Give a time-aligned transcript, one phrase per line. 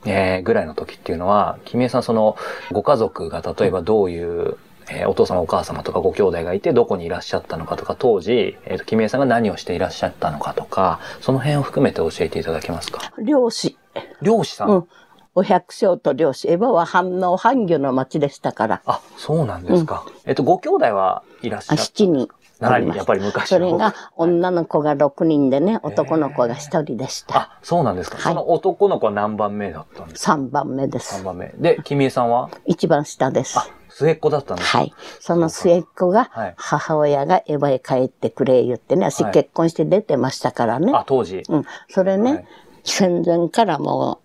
[0.06, 2.36] えー、ぐらいの時っていうのは、君江さんその、
[2.70, 4.58] ご家族が例えばどういう、
[4.90, 13.12] えーお父様お母様とかご兄弟がいてどこにいらっしゃったのかとか、当時、えっ、と、君江さんが何をしていらっしゃったのかとか、その辺を含めて教えていただけますか？
[13.22, 13.76] 漁師。
[14.22, 14.88] 漁師さん、うん。
[15.36, 16.48] お百姓と漁師。
[16.48, 18.82] エバは反応半魚の町でしたから。
[18.86, 20.06] あ、そうなんですか。
[20.26, 22.28] えっと、ご兄弟はいらっしゃあった？7人。
[22.60, 27.36] 7人、やっぱり昔のそれが女の子が6人でね、男の子が1人でした。
[27.36, 28.16] あ、そうなんですか。
[28.16, 31.24] はいその男の子は何番目だったんですか？3番目で ?3 す。
[31.24, 31.52] 番目。
[31.58, 32.48] で、君江さんは？
[32.64, 33.58] 一番下です。
[33.58, 34.94] あ、末っ子だったんですかはい。
[35.20, 40.92] その末っ子がはい、母親がエヴァへ帰ってくれ言ってね、私はい結婚して出てましたからね。
[40.94, 41.42] あ、当時。
[41.48, 41.64] うん。
[41.88, 42.46] それね、はい
[42.84, 44.20] 戦前からも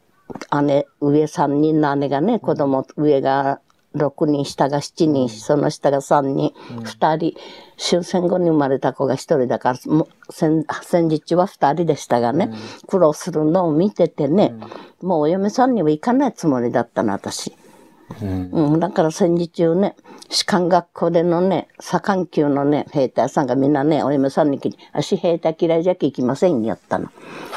[0.52, 3.62] う、姉、上3人の姉がね、子供、上が
[3.96, 7.40] 6人、下が7人、その下が3人、2人、
[7.78, 12.52] 終戦後に生まれた子が1人だから、もう戦戦時中は2人でしたがね、
[12.88, 14.54] 苦労するのを見ててね、
[15.02, 17.56] もうお嫁さんには行かないつもりだったの、私。
[18.22, 18.50] うん。
[18.52, 19.96] うん、だから戦時中ね、
[20.30, 27.10] 士官学校でのね、左官級のね、兵隊さんがみんなね、お嫁さんに聞いて、私兵隊嫌いじゃき行きませんよったの。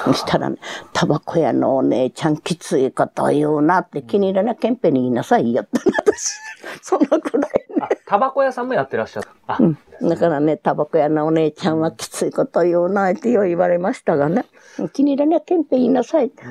[0.04, 0.56] そしたらね、
[0.92, 6.32] タバコ屋のお姉ちゃんきついこと言うなって気に入らなけんぺに言いなさいよったの、私。
[6.82, 7.76] そのくらいね。
[7.80, 9.30] あ、タバコ屋さんもやってらっしゃった。
[9.54, 9.58] あ、
[10.00, 14.44] だからね、タバコ屋のお姉ちゃんはきついこと言うなってよう言われましたがね、
[14.92, 16.42] 気に入らなけんぺ言いなさいって。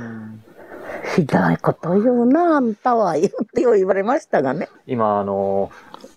[1.16, 4.70] ひどいこと言うな、あんたは、言って言われましたがね。
[4.88, 5.72] 今、あの、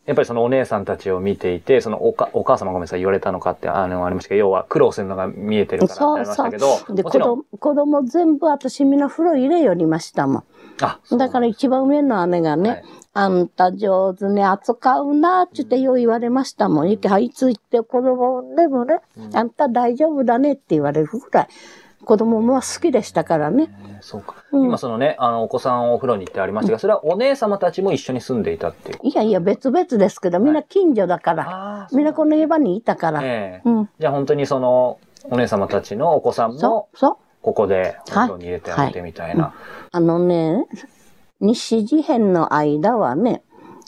[0.07, 10.45] やっぱりそのお姉さんたちを見ていて、そのおかお母様ごめんなさい言われたのかってあのありましたけど、要は苦労するのが見えてるからってありましたけど、で、子もちろん、供、子供全部私みんな風呂入れよりましたも
[10.83, 11.19] あ、ん。
[11.19, 12.85] だから一番上の姉がね、はい
[13.17, 16.91] あんた上手に扱うな、ってってよう言われましたもん。
[16.91, 18.99] いけ、はいつ行って子供でもね、
[19.33, 21.49] あんた大丈夫だねって言われるぐらい。
[22.05, 23.69] 子供も好きでしたからね。
[23.89, 24.37] えーそうか。
[24.53, 28.99] うん今そのね、あの、お子さんをお風呂に行ってありましたが、それはお姉様たちも一緒に住んでいたっていう。
[29.03, 31.45] いやいや、別々ですけど、みんな近所だから。
[31.85, 33.21] あみんなこの家場にいたから。
[33.23, 33.91] ええうん。
[33.99, 34.99] じゃあ本当にその、
[35.31, 36.89] お姉様たちのお子さんも。
[37.43, 39.55] ここでお風呂に入れてあげてみたいな。
[39.91, 40.67] あのね、
[41.41, 43.43] 西事変の間はね、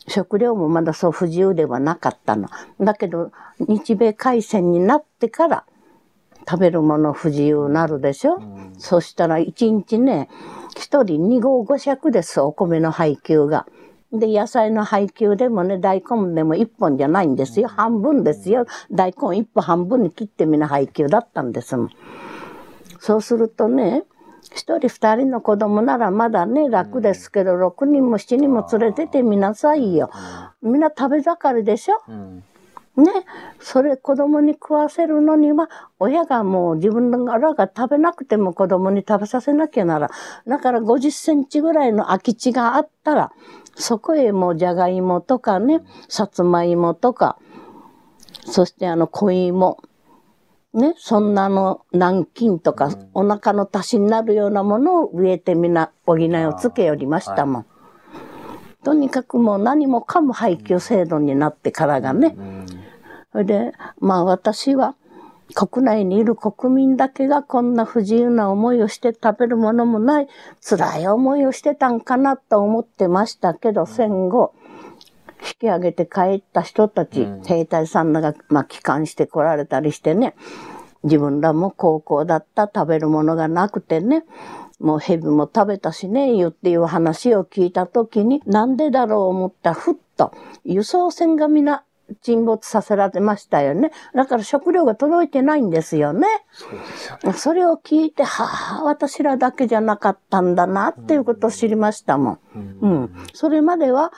[0.08, 2.48] 食料もまだそう不自由ではなかったの。
[2.80, 5.64] だけど、日米開戦になってから、
[6.48, 8.38] 食べるもの不自由になるでしょ、
[8.78, 10.28] そしたら一日ね、
[10.76, 13.66] 一人二合五尺です、お米の配給が。
[14.12, 17.68] で、野菜の配給でもね、大根でも一本じゃないんですよ。
[17.68, 18.66] 半分ですよ。
[18.92, 21.90] 大根一本半分に切ってみんな配給だったんですもん。
[23.00, 24.04] そうするとね、
[24.54, 30.10] 一人二人の子供ならまだね、楽ですけど、六人も七人も連れててみなさいよ。
[30.62, 31.96] みんな食べ盛りでしょ？
[32.08, 32.44] うん
[33.02, 33.12] ね。
[33.60, 35.68] それ子供に食わせるのには、
[35.98, 40.10] 親がもう自分らが食べなくても子供に食べさせなきゃなら。
[40.46, 43.32] だから50センチぐらいの空き地があったら、
[43.74, 47.38] そこへもうじゃがいもとかね、さつまいもとか、
[48.44, 49.78] そしてあの小芋。
[50.72, 57.66] ね、そんなの南京とか、お腹の足しになるようなものを植えてみな、補いをつけよりましたもん。
[58.84, 62.34] とにかくもう何もかも配給制度になってからがね。
[62.38, 62.85] うんそれ
[63.44, 64.94] で、まあ私は
[65.54, 70.28] 国内にいる国民だけがこんな不自由な思いをして食べるものもない
[70.60, 74.54] 辛い思いをしてたんかなと思ってましたけど、戦後、
[75.40, 77.42] 引き上げて帰った人たち、うん。
[77.44, 80.34] 兵隊さんが、まあ、帰還して来られたりしてね、
[81.04, 84.24] 自分らも高校だった食べるものがなくてね、
[84.80, 90.32] もう蛇も食べたしね、言っていう話を聞いたときに、なんでだろう思ったふっと、
[90.64, 91.84] 輸送船が皆
[92.22, 93.90] 沈没させられましたよね。
[94.14, 96.26] だから食料が届いてないんですよね。
[96.52, 97.32] そうですよね。
[97.32, 102.38] それを聞いて、はあ、私らだけじゃなかったんだなっていうことを知りましたもん。
[102.80, 103.16] うん。
[103.32, 104.12] それまでは、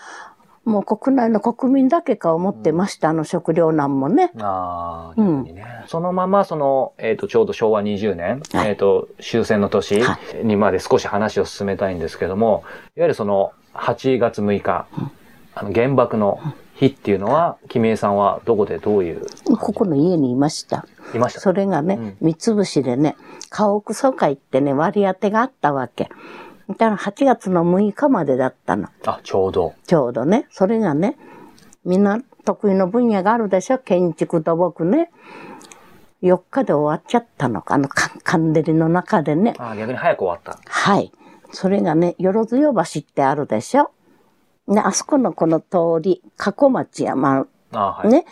[0.69, 4.33] もう国内の国民だけか思ってました、あの食糧難もね。
[4.39, 5.47] ああ、うん。
[5.87, 12.65] そのまま、その、えっ、と、ちょうど昭和20年、はいえっ、と、終戦の年はにまで少し話を進めたいんですけども、
[12.97, 14.87] いわゆるその、8月6日、
[15.55, 16.39] あの、原爆の
[16.79, 19.27] 日っていうのは、君江さんはどこでどういう、
[19.59, 20.87] ここの家にいました。
[21.15, 23.17] いましたそれがね、三つ星でね、
[23.51, 26.09] 家屋疎開ってね、割り当てがあったわけ。
[26.69, 28.89] だから8月の6日までだったの。
[29.07, 29.75] あ、ちょうど。
[29.87, 30.47] ちょうどね。
[30.51, 31.17] それがね、
[31.85, 33.79] みんな得意の分野があるでしょ？
[33.79, 35.11] 建築土木ね。
[36.23, 37.65] 4日で終わっちゃったの。
[37.67, 39.55] あの、かカンデリの中でね。
[39.59, 40.61] あ逆に早く終わった。
[40.69, 41.11] はい。
[41.51, 43.91] それがね、よろずよ橋ってあるでしょ？
[44.69, 48.09] ね、あそこのこの通り、加古町や、まああ、はい。
[48.09, 48.25] ね、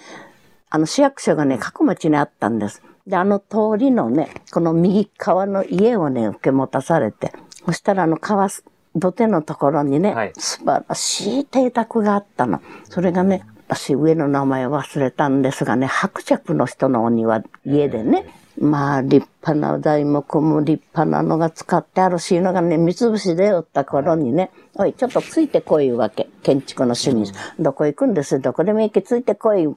[0.71, 2.83] あの市役所がね、加古町にあったんです。
[3.07, 7.33] で、あの通りのね、この右側の家をね、受け持たされて、
[7.65, 12.61] そしたらあの川す、土手のところにね、はい素晴らしい邸宅があったの。
[12.85, 18.27] それがね、私上の名前忘れたんですがね、伯爵の人のお庭、家でね、
[18.59, 26.29] まあ立派な材木も立派なのが使ってあるし、のがね、三つ星でおった頃にね、おい、ちょっとついてこいいうわけ。
[26.43, 27.27] 建築の主任。
[27.59, 28.41] どこ行くんです？
[28.41, 29.75] どこでも行け、ついてこいど。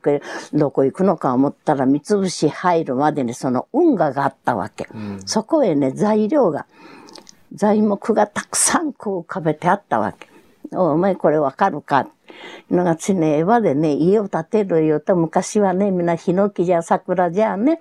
[0.53, 4.87] どこ行くのか思ったら、三つ星入るまでにその運河があったわけ。
[5.25, 6.65] そこへね、材料が、
[7.53, 10.27] 材木がたくさんこう浮かべてあったわけ。
[10.71, 12.07] おお前これわかるか？
[12.69, 17.79] のがつね、絵でね、家を建てるよと昔はね、みんなヒノキじゃ桜じゃね、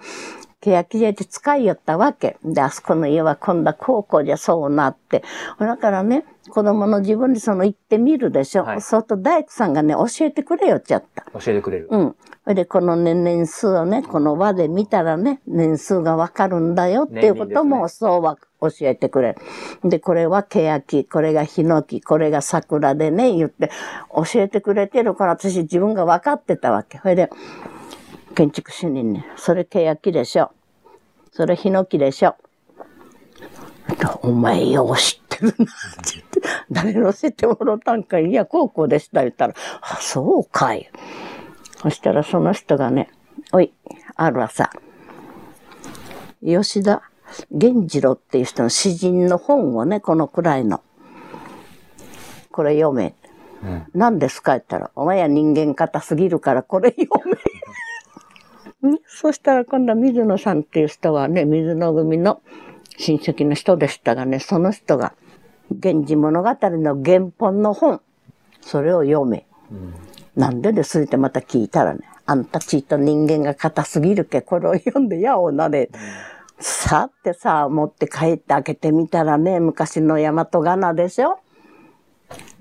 [0.61, 2.37] 欅じゃって使いよったわけ。
[2.45, 5.23] で、あそこの家は今度は高校じゃそうなって。
[5.59, 8.65] だからね、子供の自分でその行ってみるでしょ。
[8.65, 11.25] はいそうと大工さんがね、教えてくれよっちゃった。
[11.33, 11.89] 教えてくれる。
[11.91, 12.55] うん。
[12.55, 19.35] で、このね、年数をね、この輪で見たらね、年数がわかるんだよっていうことも、年そうは教えてくれ
[19.83, 19.89] る。
[19.89, 23.71] で、これは欅、これがヒノキ、これが桜でね、言って、
[24.15, 26.99] 教えてくれてるから、私自分が分かってたわけ。
[26.99, 27.31] それで、
[28.39, 30.53] 建築主任に、それ欅でしょ。
[31.33, 32.37] それヒノキでしょ。
[34.23, 35.65] お前よう知ってるなって
[36.15, 36.41] 言って、
[36.71, 40.89] 誰の知ってもろたんかい、いや、高校でした言ったら、あ、そうかい。
[41.83, 43.11] そしたらその人がね、
[43.51, 43.73] おい、
[44.15, 44.71] ある朝、
[46.41, 47.03] 吉田
[47.51, 50.81] 源次郎っていう人の詩人の本をね、このくらいの。
[52.53, 53.17] これ読め。
[53.95, 54.53] 何ですか？
[54.53, 57.37] 言ったら、お前は人間硬すぎるからこれ読め。
[58.83, 62.41] ねそしたら今度は水野さんっていう人はね、水野組の
[62.99, 65.15] 親戚の人でしたがね、その人が、
[65.71, 68.01] 源氏物語の原本の本、
[68.61, 69.47] それを読め。
[70.37, 75.91] なんでですってまた聞いたらね、あんたちと人間が硬すぎるけ、これを読んでやおなれ。
[76.61, 81.41] さってさ、持って帰って開けてみたらね、昔の大和仮名でしょ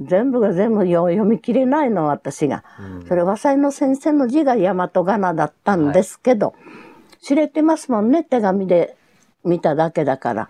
[0.02, 2.64] 全部が全部よ読み切れないの、私が。
[3.08, 6.54] それ、和裁の先生の字が大和仮名だったんですけど、
[7.22, 8.96] 知れてますもんね、手紙で
[9.44, 10.50] 見ただけだから。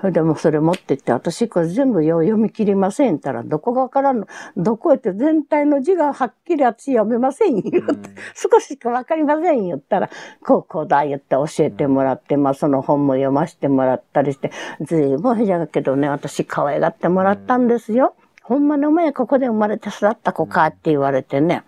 [0.00, 4.26] それでもそれ持ってって、私これ全部読み切りませんったら、どこがわからんの？
[4.56, 10.08] どこへって全体の字がはっきり私読めませんよって、少ししかわかりませんよったら、
[10.42, 18.14] こうこうだ言って教えてもらって、まあその本も読ませてもらったりして、ずいぶんへじゃだけどね、私可愛がってもらったんですよ。
[18.42, 21.62] ほんまにお前ここで生まれて育った子かって言われてね。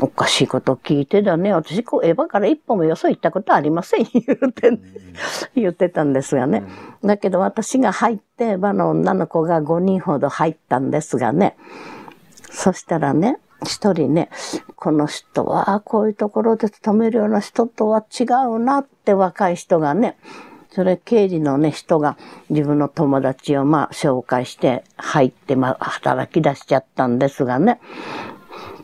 [0.00, 1.52] おかしいこと聞いてだね。
[1.52, 4.06] 私、こう、エヴァから一歩もよそ行ったことありません。
[4.12, 4.78] 言うて、
[5.54, 6.64] 言ってたんですがね。
[7.04, 11.56] だけど私が入って、エヴァの女の子が5人ほど入ったんですがね。
[12.50, 14.30] そしたらね、一人ね、
[14.74, 20.16] この人は、こういうところで勤めるような人とは違うなって若い人がね、
[20.70, 22.16] それ経理のね、人が
[22.50, 27.78] 自分の友達をまあ紹介して入ってまあ働き出しちゃったんですがね、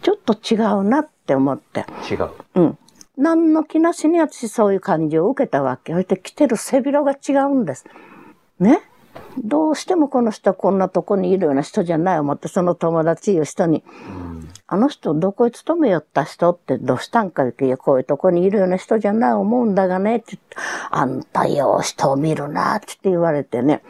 [0.03, 1.85] ちょっと違うなって思って。
[2.11, 2.31] 違う。
[2.55, 2.79] うん。
[3.17, 5.93] 何の気なしに私そういう感じを受けたわけ。
[5.93, 7.85] そして着てる背広が違うんです。
[8.59, 8.81] ね？
[9.39, 13.85] どうしてもこの人はこんなとこにいるような人じゃない思って、その友達いう人に、
[14.67, 20.57] あの人どこへ勤めよった人ってどうしたんかって、いや、こういうとこにいるような人じゃない思うんだがね、って言って
[20.91, 23.83] あんたよう人を見るな、って言われてね。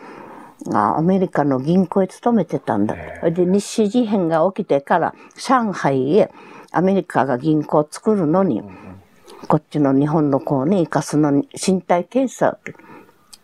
[0.72, 2.94] あアメリカの銀行へ勤めてたんだ。
[3.30, 6.30] で日誌事変が起きてから上海へ
[6.72, 8.62] アメリカが銀行を作るのに、
[9.48, 12.58] こっちの日本の子をね、生かすのに身体検査、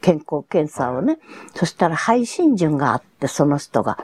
[0.01, 1.19] 健康検査をね。
[1.55, 3.99] そしたら配信順があって、その人が。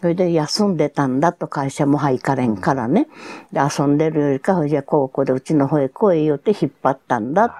[0.00, 3.08] それで休んでたんだと会社も行かれんからね。
[3.52, 7.54] で、遊んでるよりか、じゃあ高校でうちの方へ来いよって引っ張ったんだって。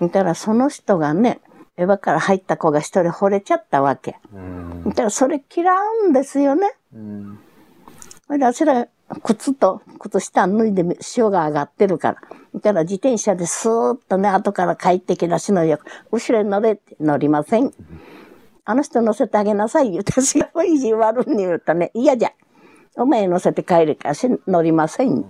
[0.00, 1.40] 見たらその人がね、
[1.78, 4.16] エヴァから入った子が一人惚れちゃったわけ。
[4.34, 5.72] うん見たらそれ嫌
[6.06, 6.72] うんですよね。
[6.92, 7.38] うん
[8.26, 8.88] それであちら、
[9.22, 12.18] 靴と靴下脱いで潮が上がってるから。
[12.52, 15.78] 見たら自転車でスーッとね、後から帰ってきたしのよ。
[16.10, 17.72] 後ろに乗れって乗りません。
[18.64, 22.32] あの人乗せてあげなさい 言うて、私が意地悪に言うとね、嫌じゃ。
[22.96, 25.24] お前乗せて帰るからし乗りません。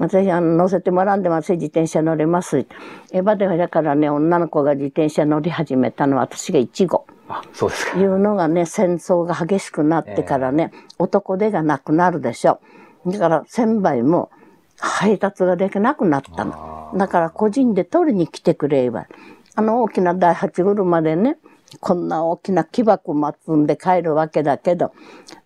[0.00, 2.66] 私、あの、乗せてもらうんでます自転車乗れます。
[3.12, 7.06] エヴァではだからね、女の子が自転車乗り始めたのは私が1号。
[7.28, 8.00] あ、そうですか。
[8.00, 12.60] いうのがね、戦争が激しくなってからね、男手がなくなるでしょ。
[13.06, 14.30] だから、千倍も
[14.78, 16.94] 配達ができなくなったの。
[16.96, 19.06] だから、個人で取りに来てくれれば。
[19.54, 21.36] あの大きな第八車でね、
[21.78, 24.92] こんな大きな木箱積んで帰るわけだけど、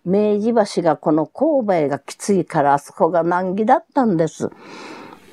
[0.05, 4.49] 明治橋がこの神戸へがきついからあそこが難儀だったんです。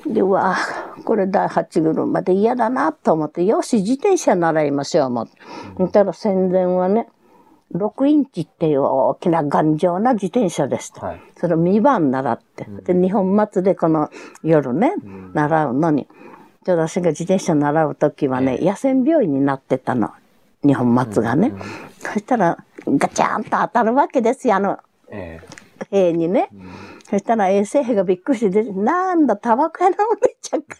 [0.05, 5.33] で、うわあこれ第八車で嫌だなと思って、よし、自転車習いましょう、思って。
[5.77, 7.07] そしたら戦前はね、
[7.73, 11.07] 6インチっていう大きな頑丈な自転車でした。
[11.07, 12.65] はいそれを2番習って。
[12.85, 14.09] で、日本末でこの
[14.43, 14.93] 夜ね、
[15.33, 16.07] 習うのに。
[16.63, 20.11] で、私が自転車習う時はね、野戦病院になってたの。
[20.63, 21.53] 日本末がね。
[21.99, 24.79] そしたら、ガチャンと当たるわけですよ、あの、
[25.09, 25.41] え
[25.91, 26.49] 兵にね。
[27.09, 30.77] そしたら衛生兵がびっくりしてなんだ、タバコ屋のお姉ちゃんか。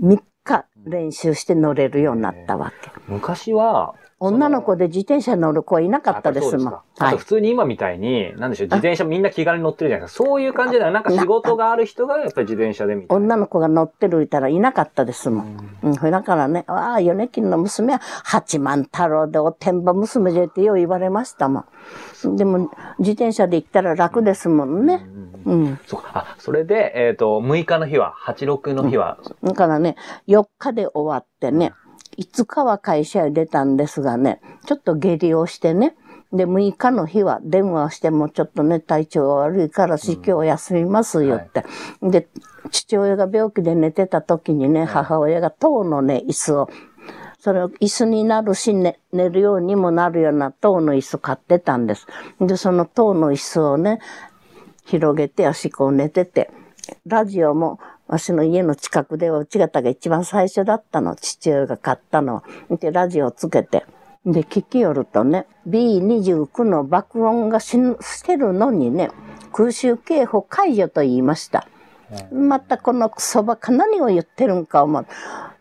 [0.00, 2.90] 3日練習して乗れるようになったわけ。
[2.90, 6.74] え昔は、女の子で自転車乗る子はいなかったですもん。
[6.98, 7.24] あと普。
[7.24, 10.24] 通に今みたいに、なんでしょう、自転車みんな気軽に乗ってるじゃないですか。
[10.24, 13.24] そういう感じでは、なんか仕事がある人がやっぱり自転車でみたいな。
[13.24, 15.78] 女の子が乗ってるいたらいなかったですもん。
[15.82, 21.64] うん、それだからね、ああ、米金の娘は八幡太郎でおてんば娘じゃってよう言われましたも
[22.26, 22.36] ん。
[22.36, 25.06] でも、自転車で行ったら楽ですもんね。
[25.46, 25.78] うん。
[25.86, 26.10] そうか。
[26.14, 29.96] あ、それで、えっ、と、6日の日は、86の日は、だからね、
[30.28, 31.72] 4日で終わってね、
[32.18, 35.96] 5日は会社へ出たんですがね、ちょっと下痢をしてね、
[36.32, 41.64] で、6日の日は電話をしてもちょっとね、体調が悪いから、今日休みますよって。
[42.02, 42.28] で、
[42.70, 46.70] 父親が病気で寝てた時にね、母親が塔のね、椅子を、
[47.40, 52.06] それを椅子になるし、ね、寝るようにもなるような塔の椅子買ってたんです。
[52.40, 53.98] で、その塔の椅子をね、
[54.84, 56.50] 広げて足こう寝てて、
[57.06, 61.14] ラジオも、私の家の近くでは内方が一番最初だったの。
[61.14, 62.44] 父親が買ったのは。
[62.80, 63.86] で、ラジオつけて。
[64.26, 69.12] で、聞きよるとね、B29 の爆音がししてるのにね、
[69.52, 71.68] 空襲警報解除と言いました。
[72.32, 75.06] またこのクソバカ何を言ってるんか思う。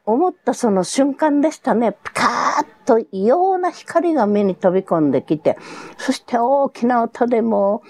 [0.07, 1.91] 思ったその瞬間でしたね。
[1.91, 5.55] ピカーッと異様な光が目に飛び込んできて、
[5.99, 7.83] そして大きな音でも、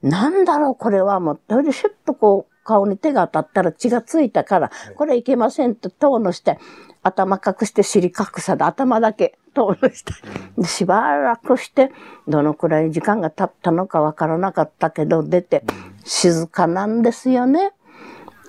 [0.00, 6.58] なんだろうこれはもう、それでシュッとこう顔に手が当たったら血がついたから、これいけませんって遠のして、
[7.02, 10.12] 頭隠して尻隠さで頭だけ遠のして、
[10.58, 11.92] でしばらくして、
[12.26, 15.64] どのくらい時間が経ったのかわからなかったけど、出て、
[16.04, 17.72] 静かなんですよね。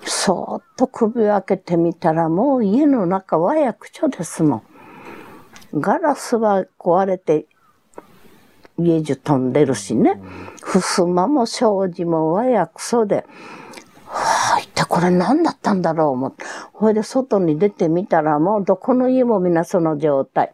[0.07, 4.63] そーっと首を開けてみたら、もう家の中は役所ですもん。
[5.73, 7.47] ガラスは壊れて、
[8.77, 10.21] 家中飛んでるしね。
[10.61, 13.25] 襖も障子も和やくそで、
[14.15, 16.45] はあ、一体これ何だったんだろう思って。
[16.73, 20.53] ほいで外に出てみたらもうどこの家も皆その状態。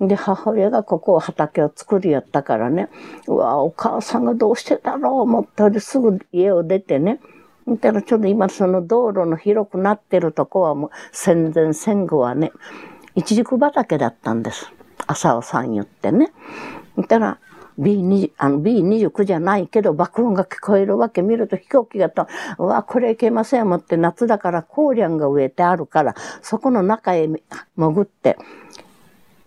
[0.00, 2.88] で、母親がここを畑を作りやったからね。
[3.28, 7.20] うわ、お母さんがどうしてだろう思ったですぐ家を出てね。
[7.66, 12.52] 見たらちょうど今その道路の広くなってるとこはもう戦前戦後はね、
[13.14, 14.72] 一軸畑だったんです。
[15.06, 16.32] 朝尾さん言ってね。
[16.96, 17.38] 見たら
[17.78, 22.26] B20 あの B29 じゃないけど爆音が聞こえるわけ見ると飛行機がと、
[22.58, 27.28] うわ、これいけません思って夏だから高粱が植えてあるから、そこの中へ
[27.76, 28.36] 潜って、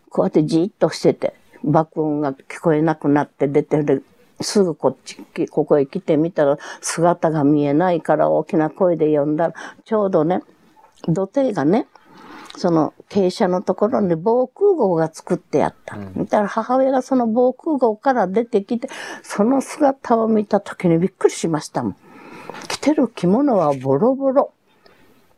[0.10, 4.04] こうやってじーっとしてて、爆音が聞こえなくなって出てる。
[4.42, 5.18] すぐこっち、
[5.50, 9.54] ここへ来てみたら姿が見えないから大きな声で呼んだら、
[9.86, 10.42] ちょうどね、
[11.08, 11.88] 土手がね、
[12.58, 15.98] その傾斜のところに防空壕が作ってやった。
[16.16, 18.90] 見たら母親がその防空壕から出てきて、
[19.24, 21.96] その姿を見た時にびっくりしましたもん。
[22.68, 24.54] 着てる着物はボロボロ。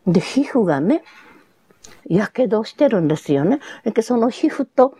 [0.05, 1.03] で、皮膚がね、
[2.09, 3.59] やけどしてるんですよね。
[3.83, 4.95] でその皮膚と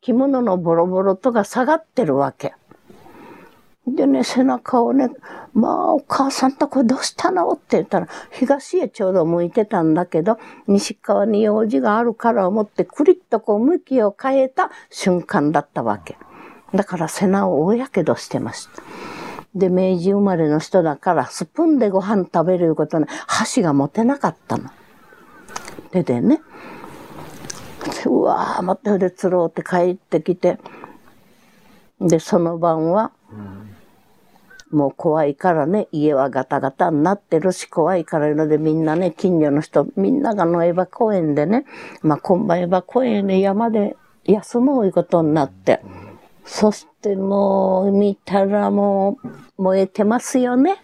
[0.00, 2.54] 着物のボロボロとが下がってるわけ。
[3.94, 5.10] でね、背中をね、
[5.54, 7.50] まあ、お母さんとこれどうしたの？
[7.50, 16.16] って言ったら、東へちょうど向いてたんだけど、西側に用事があるから思って、クリッとこう向きを変えた瞬間だったわけ。
[16.74, 18.82] だから背中を大やけどしてました。
[19.54, 24.70] で、明治生まれの人だから、スプーンでご飯食べるいうことね、箸が持てなかったの。
[25.90, 26.42] ででね、
[28.04, 30.58] うわー、待って、で、つろうって帰ってきて、
[32.00, 33.10] で、その晩は、
[34.70, 41.64] もう怖いからね、家はガタガタになってるし、怖いからいうのでみんなね、近所の人、みんなが野江場公園でね、
[42.02, 45.80] まあ、今晩江場公園で山で休もういうことになって、
[46.44, 49.18] そしてもう見たらも
[49.58, 50.76] う燃えてますよね。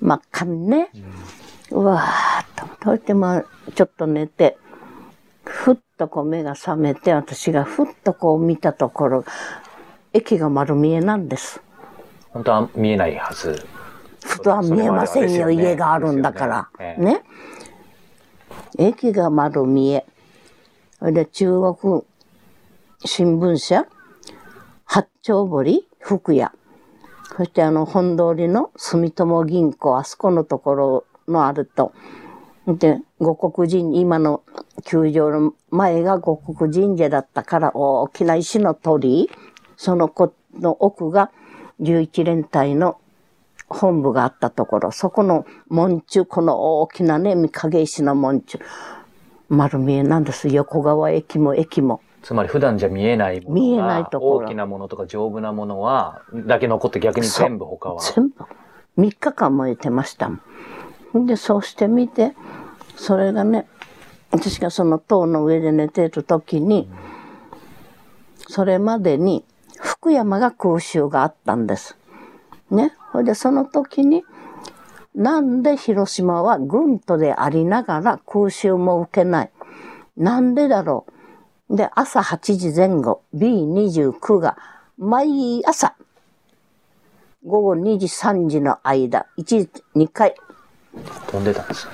[0.00, 0.90] 真っ赤にね。
[1.70, 2.46] うわーっ
[2.80, 2.90] と。
[2.90, 3.44] そしてまあ
[3.74, 4.58] ちょっと寝て、
[5.44, 9.24] ふっとこう目が覚めて、私がふっとこう見たところ、
[10.12, 11.63] 駅が丸見えなんです。
[12.34, 13.64] 本当は見えないはず。
[14.24, 16.68] ふとは見えませんよ、ね、家があるんだから。
[16.78, 17.22] ねね。
[18.76, 20.04] 駅が丸見え。
[21.00, 22.02] で、中国
[23.04, 23.86] 新聞社
[24.84, 26.52] 八丁堀、福屋。
[27.36, 31.92] そしてあの、本通りの住友銀行、あそこのところのあると。
[32.66, 34.42] で、五国神、今の
[34.84, 39.30] 球場の前が五国神社だったから大きな石の鳥居、
[39.76, 41.30] その子の奥が
[41.80, 42.98] 11連隊の
[43.68, 48.58] 本部があったところ、そこの門中、この大きなね、三影石の門中、
[49.48, 50.48] 丸見えなんです。
[50.48, 52.00] 横川駅も駅も。
[52.22, 54.46] つまり普段じゃ見えないもの見えないところ。
[54.46, 58.00] 大きなものとか丈夫なものは、だけ残って逆に全部他は。
[58.00, 58.44] 全部。
[58.98, 61.26] 3日間燃えてましたもん。
[61.26, 62.34] で、そうしてみて、
[62.96, 63.66] それがね、
[64.30, 66.88] 私がその塔の上で寝てる時に、
[68.48, 69.44] それまでに
[69.80, 71.96] 福山が空襲があったんです。
[72.70, 72.94] ね。
[73.12, 74.24] それでその時に、
[75.14, 79.50] なんで広島は軍都でありながら空襲も受けない？
[80.16, 81.06] なんでだろ
[81.70, 81.76] う？
[81.76, 84.56] で、朝8時前後、B29 が
[84.98, 85.94] 毎朝、
[87.44, 90.34] 午後2時3時の間、1、2回。
[91.28, 91.92] 飛んでたんですね。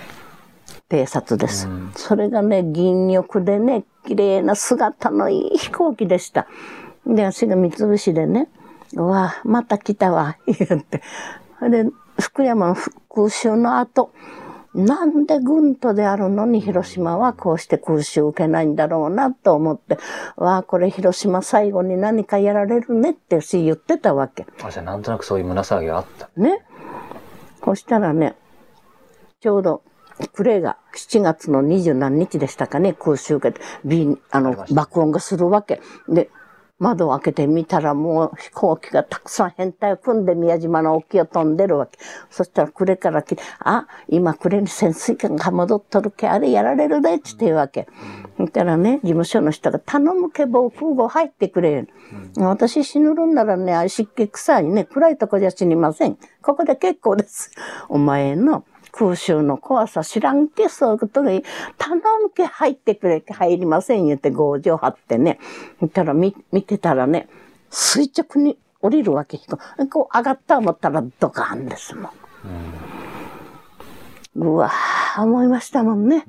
[0.89, 1.69] 偵察です。
[1.95, 6.49] それがね、銀翼でね、綺麗な姿のいい飛行機でした。
[7.07, 8.49] で、私が三菱でね、
[8.95, 11.03] うわまた来たわ、 言って。
[11.69, 12.77] で、福山の
[13.09, 14.13] 空襲の後、
[14.75, 19.99] なんで軍都であるのに広島はこうして空襲を受けないんだろうなと思って、
[20.37, 24.47] わあ、これ広島最後に何かやられるねって私言ってたわけ。
[24.63, 26.31] あ、じゃあなんとなくそういう胸騒ぎがあった。
[26.37, 26.63] ね。
[27.65, 28.37] そしたらね、
[29.41, 29.83] ちょうど、
[30.35, 33.63] プレーが7月の二十何日でしたかね、空襲受けて、
[34.31, 35.81] あの、爆音がするわけ。
[36.09, 36.31] で、
[36.81, 41.99] 窓を開けてみたらもう飛行機がたくさん変態を組んで宮島の沖を飛んでるわけ。
[42.31, 47.87] そしたら暮れから来て、あ、今暮れに潜水艦が戻っとるけ、あれやられるでって言うわけ。
[48.39, 51.87] そしたらね、事務所の人が頼むけ防空壕入ってくれ。
[52.37, 56.17] うん、私死ぬるんならね、あれ湿気臭いね、暗いとこじゃ死にません。
[56.41, 57.51] ここで結構です。
[57.91, 61.43] お前の空襲の怖さ知らんけ、そういうことで、
[61.79, 65.39] 頼むけ入ってくれ、入りません言って強情張ってね。
[65.81, 67.29] 見たら見、見てたらね、
[67.71, 69.39] 垂直に降りるわけ。
[69.91, 72.11] こう上がった思ったらドカーンですもん。
[74.37, 76.25] うん、うわぁ、思いましたもんね。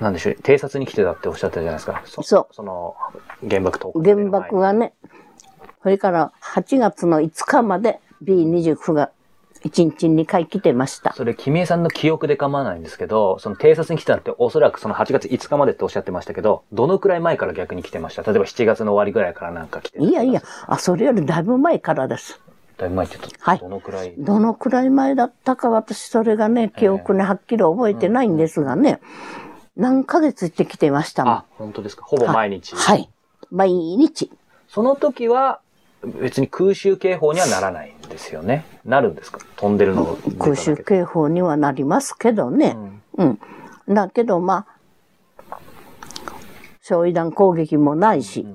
[0.00, 2.02] なんでしょう、偵察に来てたっておっしゃったじゃないですか。
[2.04, 2.54] そそう。
[2.54, 2.96] その、
[3.48, 4.14] 原爆投下。
[4.14, 4.94] 原爆がね、
[5.82, 9.10] それから8月の5日まで B29 が
[9.64, 11.12] 1日2回来てました。
[11.14, 18.22] それ、君江さんの記憶で構わないんですけど、その偵察に来たっておそらくその8月5日までっておっしゃってましたけど、どのくらい前から逆に来てました？
[18.22, 22.40] 例えば7月の終わりぐらいからなんか来ていやいや、あ、それよりだいぶ前からです。
[22.76, 24.14] だいぶ前ってはい、どのくらい？
[24.18, 31.34] どのくらい前だったか私それがね、記憶にはっきり覚えてないんですがね、えー、何ヶ月って来てましたもん。
[31.34, 32.04] あ、本当ですか。
[32.04, 32.74] ほぼ毎日。
[32.74, 32.98] はい。
[32.98, 33.10] はい、
[33.50, 34.30] 毎日。
[34.68, 35.60] その時は、
[36.20, 38.64] 別に空襲警報にはならないんですよね。
[38.84, 39.38] なるんですか？
[39.56, 42.76] 飛んでるの空襲警報にはなりますけどね。
[43.16, 43.38] うん。
[43.86, 44.66] うん、だけどま
[45.50, 45.58] あ、
[46.82, 48.46] 焼夷弾攻撃もないし、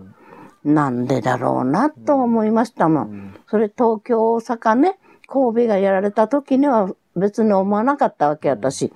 [0.64, 3.10] うん、なんでだろうなと思いましたもん。
[3.10, 8.94] うん、それ東京、大阪ね、神戸がやられた時には別に思わなかったわけ、私。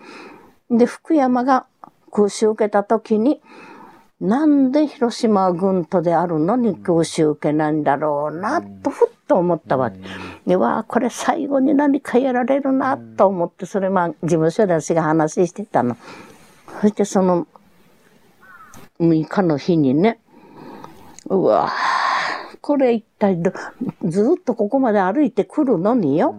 [0.70, 1.66] で、福山が
[2.12, 3.42] 空襲受けた時に、
[4.24, 10.00] なんで広島は軍都であるのに空襲受けないんだろうな、とふっと思ったわけ。
[10.48, 15.98] で、わあ、これ最後に何かやられるな、と思って、それまあ、事務所で私が話してたの。
[16.80, 17.48] そしてその、
[19.02, 20.22] 6日の日にね、
[21.26, 21.70] うわ
[22.62, 23.52] これ一体ど、
[24.06, 26.36] ずっとここまで歩いてくるのによ。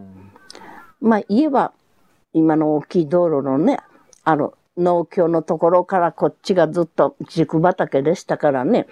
[1.02, 1.72] まあ家は
[2.32, 3.80] 今の大きい道路のね、
[4.24, 8.86] あの農協のところからこっちがずっと軸畑でしたからね、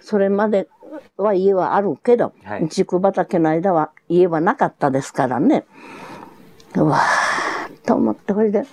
[0.00, 0.68] それまで
[1.16, 5.64] は家はあるけど、はい軸畑の間は家はなかったですからね。
[6.76, 8.64] うわーと思って、これで、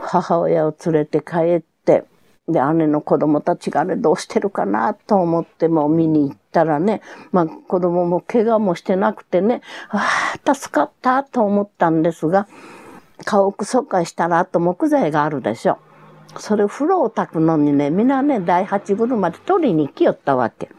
[0.00, 2.04] 母親を連れて帰って、
[2.48, 7.00] で、姉の子供たちがあれどうしてるかなと思ってもう見に行ったらね、
[7.30, 10.08] まあ子供も怪我もしてなくてね、あ
[10.44, 12.46] あ、助かったと思ったんですが、
[13.24, 15.78] 家屋疎開したらあと木材があるでしょ。
[16.38, 20.70] それ風呂を炊くのにね、みんなね、第八車で取りに来よったわけ。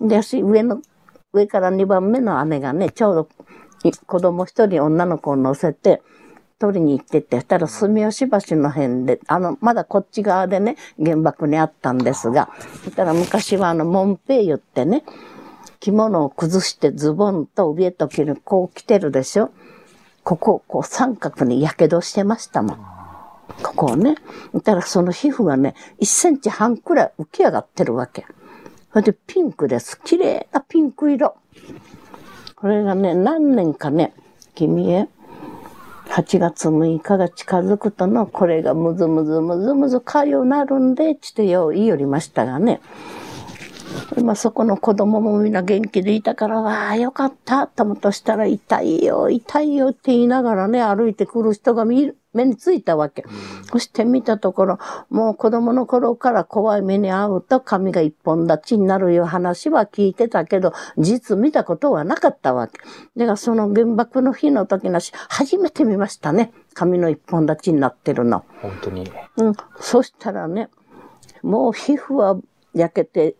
[0.00, 0.80] で、上の、
[1.32, 3.28] 上から2番目の姉がね、ちょうど
[4.06, 6.02] 子供一人女の子を乗せて、
[6.62, 12.50] 取りに行ってて、したら住吉橋の辺で、あの、まだこっち側でね、原爆にあったんですが、
[12.84, 15.02] そしたら昔はあの、モンペイユってね、
[15.80, 19.50] 着物を崩してズボンと上と着る、こう着てるでしょ
[20.24, 22.76] ここ、こう三角に火傷してましたもん。
[23.62, 24.16] ここをね。
[24.52, 28.26] そしたらその皮膚がね、1センチ半くらい浮き上がってるわけ。
[28.92, 30.00] それでピンクです。
[30.00, 31.36] 綺麗なピンク色。
[32.56, 34.14] これがね、何年かね、
[34.54, 35.08] 君へ、
[36.06, 42.80] 8月6日が近づくとの、これがむずむずむずむずかゆなるんで、ちょっとよう言いよりましたがね。
[44.22, 53.24] まあそこの子供もみんな元気でいたから、わあ、よかった、と思ったとしたら、痛いよ、痛いよって言いながらね、歩いてくる人が見る目についたわけ。
[53.70, 54.78] そして見たところ、
[55.08, 62.80] もう子供の頃から怖い目に遭うと髪が一本立ちになるいう話は聞いてたけど、実見たことはなかったわけ。
[63.16, 66.52] だからその原爆の日の時のし、初めて見ましたね。
[66.74, 68.44] 髪の一本立ちになってるの。
[68.60, 69.10] 本当に。
[69.36, 69.54] うん。
[69.80, 70.70] そしたらね、
[71.42, 72.36] もう皮膚は
[72.74, 73.36] 焼けて、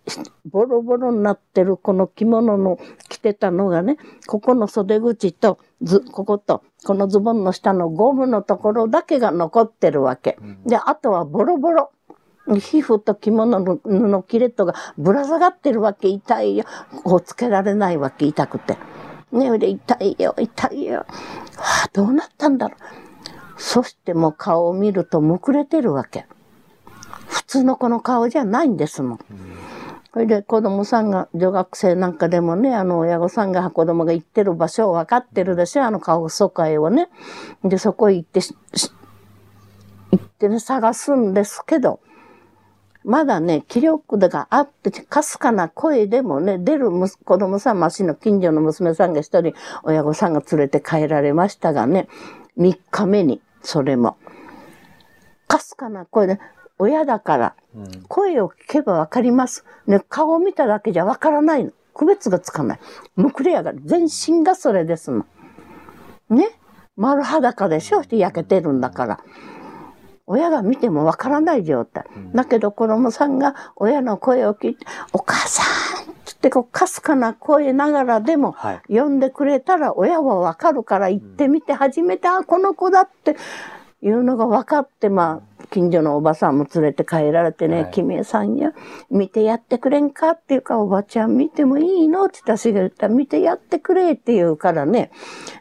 [0.50, 10.38] ボロボロになってるこの着物の着てたのがね、ここの袖口と、ず、ここと、このズボンの下のゴムのところだけが残ってるわけ。
[10.66, 11.90] で、あとはボロボロ。
[12.46, 16.64] 皮膚と着物の布切れとがぶら下がってるわけ痛いよ。
[17.04, 18.76] こうつけられないわけ痛くて。
[19.30, 21.06] ねで痛いよ、痛いよ。
[21.56, 22.78] はあ、どうなったんだろう。
[23.56, 26.26] そしてもう顔を見るとむくれてるわけ。
[27.32, 29.18] 普通の子の顔じゃないんですもん。
[30.12, 37.08] それで子供さんが、女学生なんかでもね、あの親御さんが子供が行ってる場所を分かってるでしょ、あの顔疎開をね。
[37.64, 38.90] で、そこへ行ってし、し
[40.10, 42.00] 行ってね、探すんですけど、
[43.04, 46.90] まだね、気力があって、かすかな声でもね、出る
[47.24, 52.06] 子供さん、町の近所の娘さんが一人、親御さんが連れて帰られましたがね、
[52.58, 54.18] 3日目に、それも。
[55.48, 56.38] かすかな声で、
[56.78, 59.64] 親だから、うん声を聞けばわかります。
[59.86, 61.72] ね、顔を見ただけじゃわからないの。
[61.94, 62.80] 区別がつかない。
[63.16, 63.80] むくれやがる。
[63.84, 65.24] 全身がそれですも
[66.30, 66.36] ん。
[66.36, 66.50] ね？
[66.96, 68.02] 丸裸でしょ？
[68.02, 69.20] して焼けてるんだから。
[70.26, 72.04] 親が見てもわからない状態。
[72.34, 78.96] だけど子供さんが親の声を聞いて、お母さんつってこうかすかな声ながらでも、はい。
[78.96, 83.36] 呼んでくれたら親はわかるから行ってみて初めて、あ、この子だって
[84.02, 88.72] いうのが分かって、まあ、近所のおばさんも連れて帰られてね、はい君江さんや、
[89.10, 95.12] 見てやってくれんかっていうか、おばちゃん見てもいいのって私が言ったら、見てやってくれって言うからね、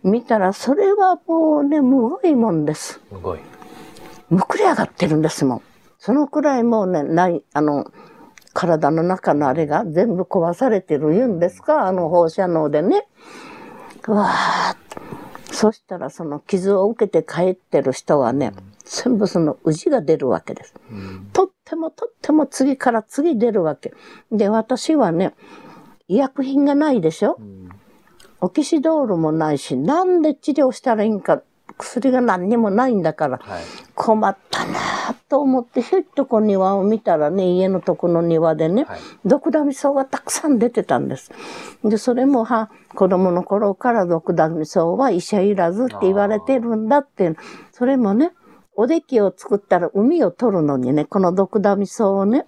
[0.04, 2.94] 見たらそれはもうね、むごいもんです。
[2.94, 3.40] すごい。
[4.30, 5.62] むくれ上がってるんですもん。
[6.00, 7.92] そのくらいもうね、ない、あの、
[8.54, 11.88] 体の中のあれが全部壊されてる言うんですか？
[11.88, 13.08] あの放射能でね。
[14.08, 15.00] うわーっと
[15.52, 18.54] そしたらその傷を受けて帰ってる人はね、
[18.86, 20.74] 全部そのウジが出るわけです。
[20.92, 23.94] うんとってもとっても次から次出るわけ。
[24.32, 25.34] で、私はね、
[26.08, 27.38] 医薬品がないでしょ？
[27.40, 27.70] うん
[28.44, 31.44] オキシドールもないし、なんで治療したらいいんか、
[31.82, 33.64] 薬が何にもないんだから、はい。
[33.96, 39.00] 困ったなぁと思って、ひょっとこ庭を見たらね、家のとこの庭でね、はい。
[39.26, 41.32] 毒ダミソウがたくさん出てたんです。
[41.84, 47.38] で、それもは、子供の頃から毒ダミソウは医者いらずって言われてるんだっていう、
[47.72, 48.32] それもね、
[48.76, 52.46] おできを作ったら海を取るのにね、この毒ダミソウをね、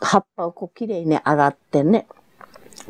[0.00, 2.06] 葉っぱをこうきれいに洗ってね、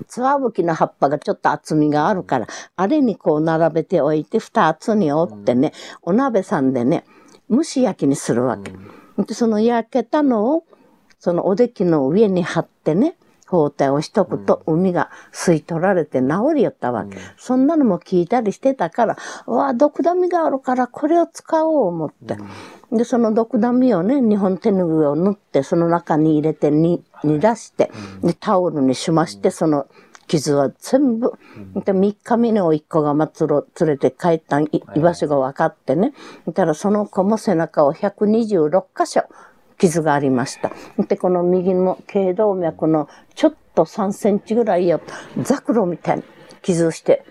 [0.06, 7.04] ツワブキの葉っぱがちょっと厚みがあるから、あれにこう並べておいて、二つに折ってね、お鍋さんでね、
[7.50, 8.72] 蒸し焼きにするわけ。
[9.22, 10.64] でその焼けたのを、
[11.18, 13.16] そのおできの上に貼ってね、
[13.48, 17.16] 包帯をしとくと、海が吸い取られて治りよったわけ。
[17.38, 22.36] そんなのも聞いたりしてたから、うわあ、毒ダミがあるからこれを使おう思って。
[22.92, 27.90] で、その毒ダミをね、日本手ぬぐいを縫って、その中に入れてに煮出して、
[28.22, 29.86] で、タオルにしまして、その
[30.28, 31.32] 傷は全部。
[31.84, 34.68] で、3日目においっ子が松ろ連れて帰った居
[35.00, 36.12] 場所が分かってね。
[36.46, 39.22] だからその子も背中を126箇所
[39.78, 40.70] 傷がありました。
[41.08, 45.00] で、この右の頸動脈のちょっと3センチぐらいよ、
[45.40, 46.24] ザクロみたいに
[46.62, 47.24] 傷して、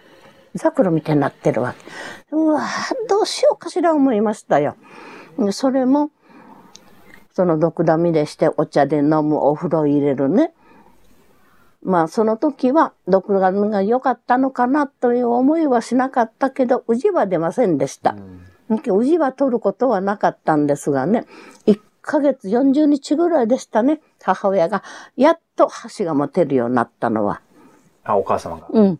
[0.56, 2.36] ザクロみたいになってるわけ。
[2.36, 2.62] うわ
[3.08, 4.76] どうしようかしら思いましたよ。
[5.52, 6.10] それも、
[7.38, 10.54] その毒ダミでしてお茶で飲むお風呂入れるね。
[11.84, 18.16] まあその時は毒ダミが良かったのかなという思いはしなかったけど、宇治は出ませんでした。
[18.72, 21.28] 宇治は取ることはなかったんですがね、
[21.68, 24.82] 1ヶ月40日ぐらいでしたね、母親が。
[25.16, 27.42] やっと箸が持てるようになったのは。
[28.04, 28.68] あ、お母様が。
[28.72, 29.00] うん。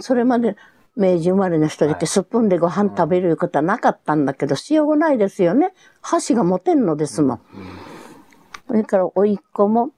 [0.00, 0.56] それまで
[0.96, 5.74] 明治生まれの人でスプーンでご飯食べることはなかったんだけど、しようがないですよね。
[6.00, 7.40] 箸が持てんのですもん。
[8.68, 9.90] それから、甥っ子も、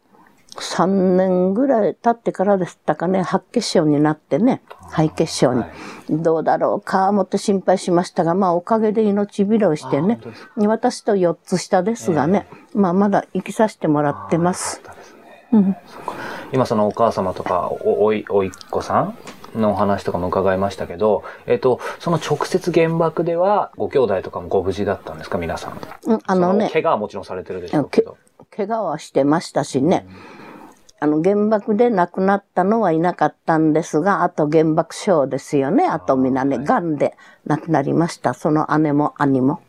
[0.59, 5.64] 3年ぐらい経ってからでしたかね、白血症になってね、肺血症に。
[6.09, 10.18] どうだろうか、思って心配しましたが、まあおかげで命拾いしてね、
[10.56, 14.80] 私と4つ下ですがね、まあまだ生きさせてもらってます。
[16.52, 19.18] 今そのお母様とかおおいおいっ子さん
[19.57, 25.81] のお話とかも伺いましたけど、えっ、ー、と、その直接原爆では、ご兄弟とかもご無事だったんですか、皆さん。
[26.05, 26.71] うん、あのね。
[26.73, 28.16] 怪我はもちろんされてるでしょうけど。
[28.55, 30.07] 怪我はしてましたしね。
[30.99, 35.85] あの、原爆で亡くなったのはいなかったんですが、あと原爆症ですよね。
[35.85, 38.35] あとみんなね、癌で亡くなりました。
[38.35, 39.61] その姉も兄も。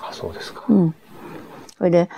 [0.00, 0.64] あ、そうですか。
[0.68, 0.94] うん。
[1.78, 2.08] それで、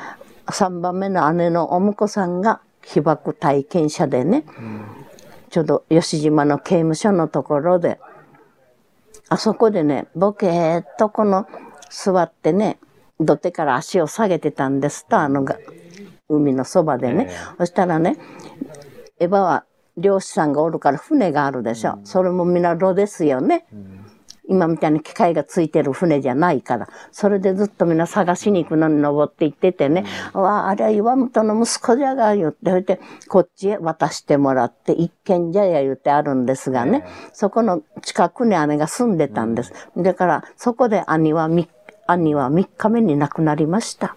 [0.47, 5.04] 3番目の姉のお婿さんが被爆体験者でね、うん
[5.55, 8.01] ちょうど吉島の刑務所のところで、
[9.29, 11.47] あそこでね、ボケーっとこの
[11.91, 12.81] 座ってね、
[13.21, 15.57] 土手から足を下げてたんですと、あのが、
[16.29, 17.31] 海のそばでね。
[17.57, 18.19] そしたらね、
[19.21, 19.65] エヴァは
[19.97, 22.01] 漁師さんがおるから船があるでしょ。
[22.03, 23.65] それも皆炉ですよね。
[24.49, 30.05] 今みたいに機械がついてる船じゃないから、それでずっとみんな探しに行くのに登って行っててね、
[30.35, 39.73] うん、わあ、あれは岩本の息子じゃが言って、それでこっちへ渡してもらって、一軒茶屋言ってあるんですがね、そこの近くに姉が住んでたんです。
[39.97, 41.49] だから、そこで兄は
[42.07, 44.17] 兄は3日目に亡くなりました。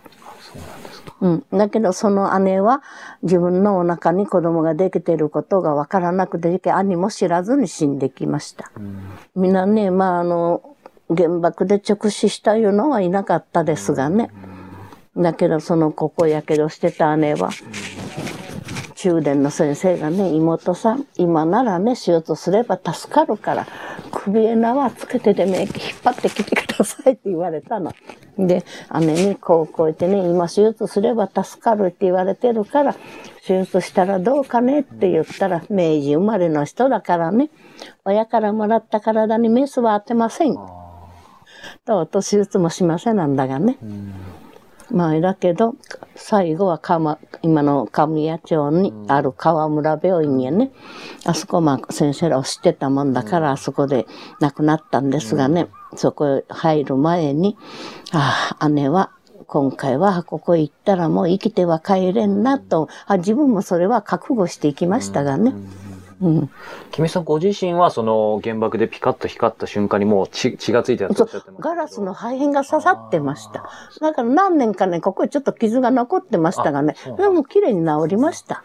[1.21, 1.45] うん。
[1.51, 2.81] だけどその姉は
[3.23, 8.71] 自分のお腹に子供ができていることがわからなくて、兄も知らずに死んできました。
[8.77, 10.75] うん、みんなね、まああの、
[11.15, 14.29] 原爆で直視したいうのはいなかったですがね。
[15.15, 17.49] だけどそのここやけどしてた姉は、
[18.97, 23.67] 中電の先生がね、妹さん、今ならね、手術すれば助かるから、
[24.11, 27.93] 首へ縄つけてで免疫引っ張ってきてくださいって言われたの。
[28.39, 28.65] で、
[28.99, 32.95] 姉にこうこう言ってね、今手術すれば助かるって言われてるから、
[33.45, 37.51] 手術したらどうかねって言ったら、明治生まれの人だからね、
[38.03, 40.55] 親からもらった体にメスは当てません。
[41.85, 43.77] と、と手術もしませんなんだがね。
[44.91, 45.75] まあ、だけど、
[46.15, 50.71] 最後はま、今の神谷町にある川村病院にね、
[51.25, 54.07] あそこまあ先生らを知ってたもんだから、あそこで
[54.39, 57.57] 亡くなったんですがね、そこへ入る前に、
[58.13, 59.11] ああ、姉は
[59.47, 65.53] 今回はここ行ったらもう生きては帰れんなと、あ自分もそれは覚悟していきましたがね。
[66.21, 66.49] うん。
[66.91, 71.27] 君さんご自身はその原爆でピカッと光った瞬間にもう血血がついてたと
[71.59, 73.69] ガラスの破片が刺さってました。
[74.01, 78.63] だから何年かね、ここにちょっと傷が残ってましたがね、でも綺麗に治りました。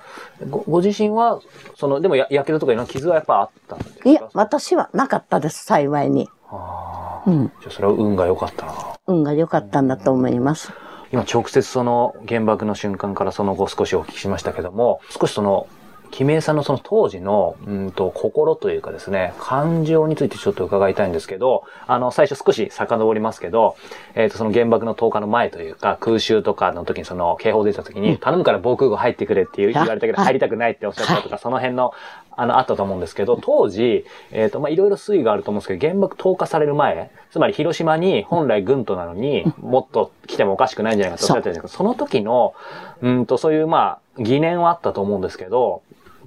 [0.48, 1.40] ごご自身は、
[1.76, 4.08] その、でもや、やけどとかいろんな傷はやっぱあったんですか？
[4.08, 6.28] いや、私はなかったです、幸いに。
[6.50, 7.52] あうん。
[7.60, 8.72] じゃあそれは運が良かったな。
[9.06, 10.72] 運が良かったんだと思います。
[11.12, 15.66] 今直接その原爆の瞬間からその後少しお聞きしましたけども、少しその
[16.12, 23.76] キメイさんのその当時の、うんと、心というかですね、感情についてちょっと伺いたいんですけど、あの、最初少し遡りますけど、
[24.14, 31.94] えっ、ー、と、その原爆の10日の前というか、空襲とかの時にその警報出た時に、頼むから防空壕入ってくれって言われたけど、入りたくないっておっしゃったとか、その辺の、
[32.36, 42.52] あの、あったと思うんですけど、当時、えっ、ー、と、まあ、いろいろ推移があると思うんですけど、原爆投下される前、つまり広島に本来軍都なのにもっと来てもおかしくないんじゃないかとおっしゃってるんですけど、その時の、
[43.00, 45.80] うんと、そういうまあ、疑念はあったと思うんですけど、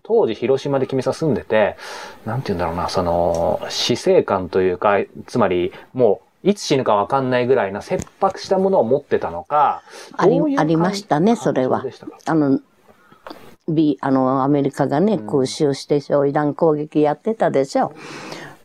[0.08, 1.76] 当時広島で君さん住んでて、
[2.26, 9.82] なんて言うんだろうな、その、死生観というか、つまり、もう、いつ死ぬかわかんないぐらいな切迫したものを持ってたのか、
[10.16, 11.84] あり、ありましたね、それは。
[12.26, 12.60] あの、
[13.68, 17.94] B、あの、アメリカがね、空襲して焼夷弾攻撃やってたでしょ。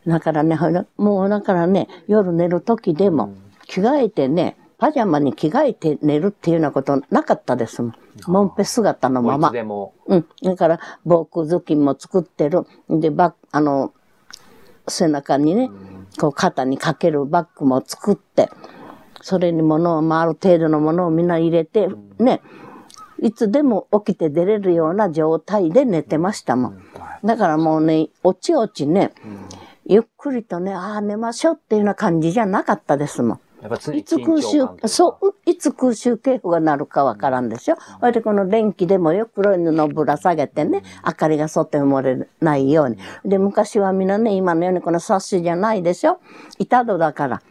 [0.05, 0.57] だからね、
[0.97, 3.33] もうだからね、夜寝る時でも、
[3.65, 7.93] 着替えてね、パジャマに着替えて寝るっていうようなことなかったですもん。
[8.25, 9.53] もんぺ姿のままもういつ。
[9.53, 9.93] でも。
[10.07, 10.25] うん。
[10.41, 12.65] だから、防空頭巾も作ってる。
[12.89, 13.93] で、バッあの、
[14.87, 15.69] 背中にね、
[16.19, 18.49] こう肩にかけるバッグも作って、
[19.21, 22.41] それに物を、まあ、ある程度のものをみんな入れて、ね、
[23.21, 26.83] いつでも起きて出れるような状態で寝てましたもん。
[27.23, 29.13] だからもうね、おちおちね、
[29.85, 33.39] ゆっくりとね、ああ、寝ましょうっていうような感じじゃなかったですもん。
[33.93, 37.75] いつ空襲そう、いつ空襲警報が鳴るかわからんでしょ。
[37.99, 42.97] それでこの電気でもよ、黒い布をぶら下げてね、明かりが外に漏れないように。
[43.23, 46.19] で、昔はみんなね、今のようにこのサッシじゃないでしょ。
[46.57, 47.41] 板戸だから。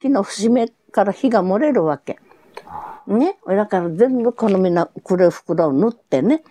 [0.00, 2.18] 木の節目から火が漏れるわけ。
[3.06, 3.38] ね？
[3.46, 6.42] だから全部このみんな黒い袋を縫ってね、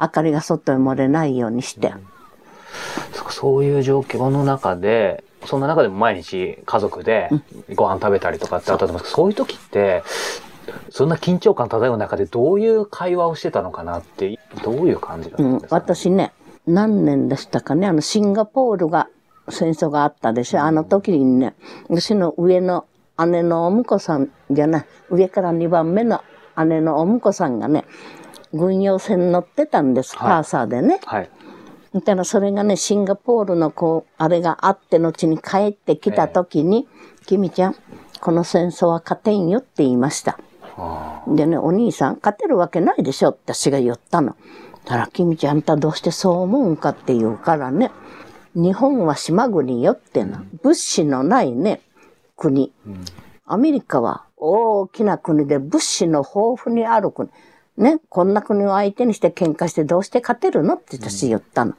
[0.00, 1.92] 明かりが外に漏れないようにして。
[3.12, 7.30] そうそういう状況の中で、そんな中でも毎日家族で
[7.74, 9.14] ご飯食べたりとかってあったと思うんです。
[9.14, 10.02] けど、そういう時って、
[10.90, 16.32] そんな緊張感漂う中でどういう会話をしてたのかなって、どういう感じだったうんんです、か、私ね、
[16.66, 19.08] 何年でしたかね、あの、シンガポールが、
[19.50, 20.62] 戦争があったでしょ？
[20.62, 21.54] あの時にね、
[21.90, 22.86] 私の上の
[23.26, 26.22] 姉のお婿さんじゃない、上から2番目の
[26.66, 27.84] 姉のお婿さんがね、
[28.54, 30.28] 軍用船乗ってたんです、はい。
[30.30, 30.98] パーサーでね。
[31.04, 31.30] はい。
[31.94, 36.88] だからそれがね、シンガポールのこう、あれがあって後に帰ってきた時に、
[37.26, 37.76] 君ちゃん、
[38.20, 40.38] この戦争は勝てんよって言いました。
[40.76, 44.36] あでね、お兄さん、勝てるわけないでしょって私が言ったの。
[44.84, 47.92] だから、君ちゃんあんたどうしてそう思うんかって言うからね、
[48.56, 51.80] 日本は島国よってな、物資のないね、
[52.36, 52.72] 国。
[53.46, 57.30] アメリカは大きな国で物資の豊富にある国。
[57.76, 61.74] ね、こんな国を相手にして喧嘩してどうして勝てるのって私言ったの。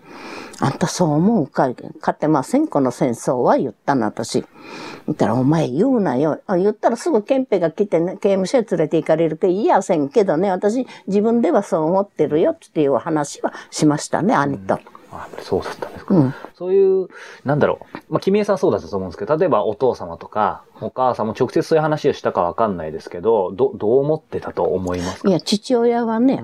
[0.60, 4.46] あんたそう思うかい勝てません、この戦争は言ったの、私。
[5.06, 6.42] 言ったら、お前言うなよ。
[6.48, 14.80] あ言ったらすぐ憲兵が来てね、刑務所へ連れて行かれるけど、いやせんけどね、私自分ではそう思ってるよっていう話はしましたね、兄と。
[15.24, 16.16] あ、りそうだったんですか。
[16.16, 16.34] うん。
[16.58, 17.08] そういう、
[17.44, 18.14] なんだろう。
[18.14, 25.30] まあ、君江さんそうだったと思うんですけど、例えばお父様とか、お母さんも直接そういう話をしたかわかんないですけど、ど、どう思ってたと思いますか？
[25.30, 26.44] いや、父親はね、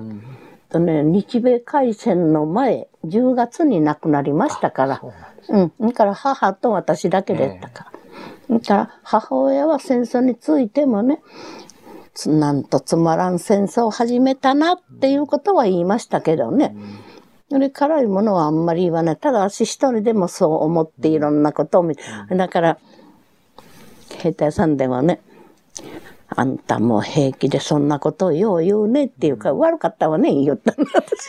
[0.70, 5.02] とね、日米開戦の前、10月に亡くなりましたから
[5.42, 5.88] そう、うん。
[5.88, 7.90] だから母と私だけでしたか
[8.48, 8.58] ら。
[8.58, 11.20] だから母親は戦争についてもね、
[12.14, 16.74] つなんとつまらん戦争を始めたなっていうことは言いましたけどね。
[17.52, 19.16] それ辛いものはあんまり言わない。
[19.18, 22.02] ただ私一人でもそう思っていろんなことを見て。
[22.30, 22.78] だから、
[24.18, 25.20] 兵隊さんでもね、
[26.28, 31.28] あんたもう平気でそんなことをよう言うねっていうか、悪かったわね、言ったの私。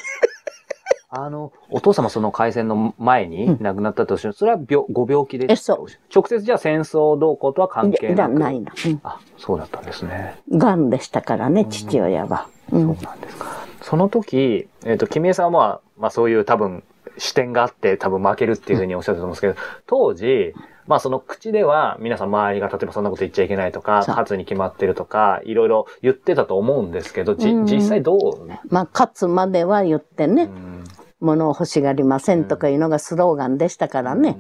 [1.10, 8.72] あの、お父様その開戦の前に亡くなったとしても、それは病ご病気でえそう直接じゃあ戦争動向とは関係じなくゃないの。
[9.04, 10.42] あ、そうだったんですね。
[10.50, 10.60] うん。
[10.60, 12.48] 癌でしたからね、父親は。
[12.72, 12.96] うん。
[12.96, 13.64] そうなんですか。
[13.84, 16.84] その時、えっ、と、君江さんは、まあそういう多分
[17.18, 19.56] 視点があって多分負けるっていうふうにおっしゃったと思うんですけど、
[19.88, 20.54] 当時、
[20.86, 27.66] まあその口では皆さん周りが例えばそんなこと言っちゃいけないとか、勝つに決まってるとか、いろいろ言ってたと思うんですけど、じうん。
[27.66, 30.84] 実際どう、まあ、勝つまでは言ってね、うん。
[31.22, 34.38] 物を欲しがりませんとかいうのがスローガンでしたからね。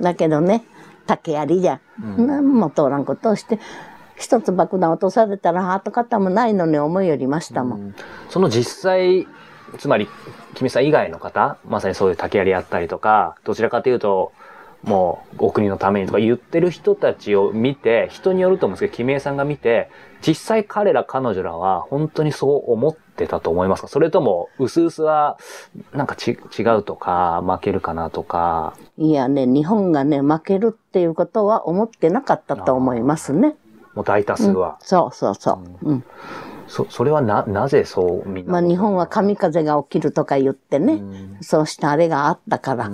[0.00, 0.64] だけどね、
[1.06, 1.80] 竹槍じゃ、
[2.18, 3.60] 何も通らんことをして、
[4.16, 7.94] 一つ爆弾落とされたら跡形もないのに思いよりましたもん。
[8.28, 9.28] その実際、
[9.78, 10.08] つまり、
[10.54, 14.32] 君さん以外の方、まさにそういう竹槍やったりとか、どちらかというと、
[14.82, 19.90] もう、お国のためにとか言ってる人たちを見て、人によると思うんですけど、君江さんが見て、
[20.24, 23.88] 実際彼ら彼女らは本当にそう思ってたと思いますか？
[23.88, 25.38] それとも、うすうすは、
[25.92, 33.56] なんかち違うとか、負けるかなとか、いやね、日本がね、負けるっていうことは思ってなかったと思いますね。
[33.94, 34.78] もう大多数は。
[34.80, 35.88] そうそうそう。
[35.88, 36.04] うん。
[36.68, 38.52] そ、それはな、なぜそうみんな。
[38.52, 41.02] まあ日本は神風が起きるとか言ってね、
[41.40, 42.90] そうしたあれがあったから。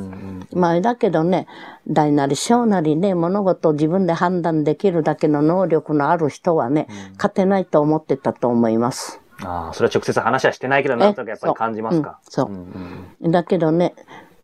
[0.52, 1.46] まあだけどね、
[1.88, 9.20] 大なり小なりね、物事を自分で判断できるだけの能力のある人はね、勝てないと思ってたと思います。
[9.44, 12.18] ああ、それは直接話はしてないけど、なんとなくやっぱり感じますか。
[12.22, 13.94] そううんうんだけどね、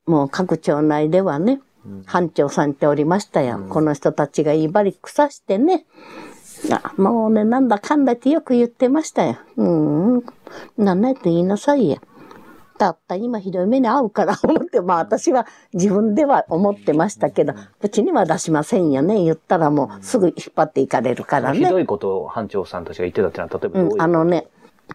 [0.07, 1.61] もう各町内ではね、
[2.07, 3.65] 班長さんっておりましたよ。
[3.69, 5.85] この人たちが威張り腐してね、
[6.71, 9.39] あもうね、なんだかんだってよく言ってましたよ。
[9.57, 9.65] う
[10.19, 10.25] ん、
[10.77, 11.99] なんないと言いなさいや。
[12.79, 19.23] たった今ひどい目に遭うから 思って、まあ私は自分では思ってましたけど、口には出しませんよね。
[19.25, 21.59] 言ったらもうすぐ引っ張っていかれるからね。
[21.59, 24.47] ひどいことを班長さんたちが言ってたってのは、例えばどういう、うん、あのね、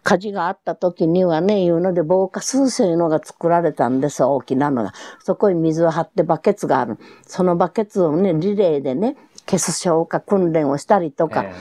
[0.03, 4.93] 火事があった時にはね、いうので防火水というのが作られたんです大きなのが。
[5.19, 6.97] そこに水を張ってバケツがある。
[7.25, 11.53] そのバケツをね、リレーでね、消す消火訓練をしたりとか、え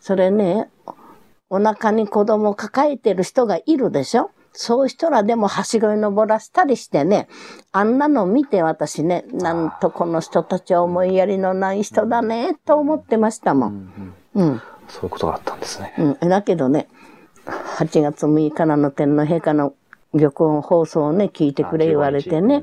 [0.00, 0.68] それね、
[1.48, 7.28] お腹に子供を抱えてる人がいるでしょそういう人らでもはしごに登らせたりしてね、
[7.72, 14.14] あんなの見て私ね、なんとこの人たちは思いやりのない人だね、と思ってましたもん。
[14.34, 14.62] うん。
[14.88, 15.94] そういうことがあったんですね。
[16.20, 16.28] うん。
[16.28, 16.88] だけどね、
[17.46, 19.74] 8月6日の天皇陛下の
[20.12, 22.62] 玉音放送をね、聞いてくれ言われてね、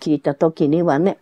[0.00, 1.18] 聞いた時にはね、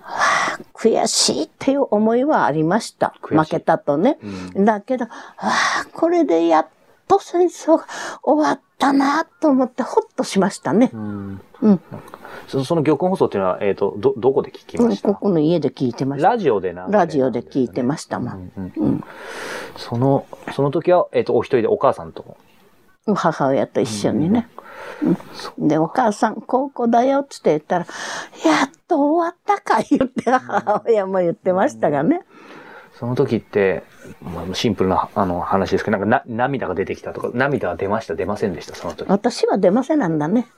[0.00, 3.14] はあ、悔しいっていう思いはありました。
[3.20, 4.18] 負けたとね。
[4.56, 6.68] だけど、はあ、これでやっ
[7.06, 7.86] と戦争が
[8.22, 10.90] 終わったなと思ってほっとしましたね。
[10.94, 11.80] うんうん。
[12.46, 15.08] そその玉音放送っていうのは、えっ、と、ど、どこで聞きました？
[15.08, 16.30] ここの家で聞いてました。
[16.30, 18.52] ラジオでな、ラジオで聞いてましたもん。
[18.56, 19.04] うんうん
[19.76, 22.36] その、その時は、えっ、と、お一人でお母さんと。
[23.14, 24.48] 母親と一緒にね。
[24.52, 24.58] うん
[25.58, 27.86] で、お母さん、高校だよって言ったら、
[28.44, 32.22] やっと終わったか言って、母親も言ってましたがね。
[32.98, 33.84] その時って、
[34.22, 39.08] まあシンプルなあの話ですけど、なんかな涙が出てきたとか、涙は出ました、出ませんでした、その時。
[39.08, 40.48] 私は出ませんなんだね。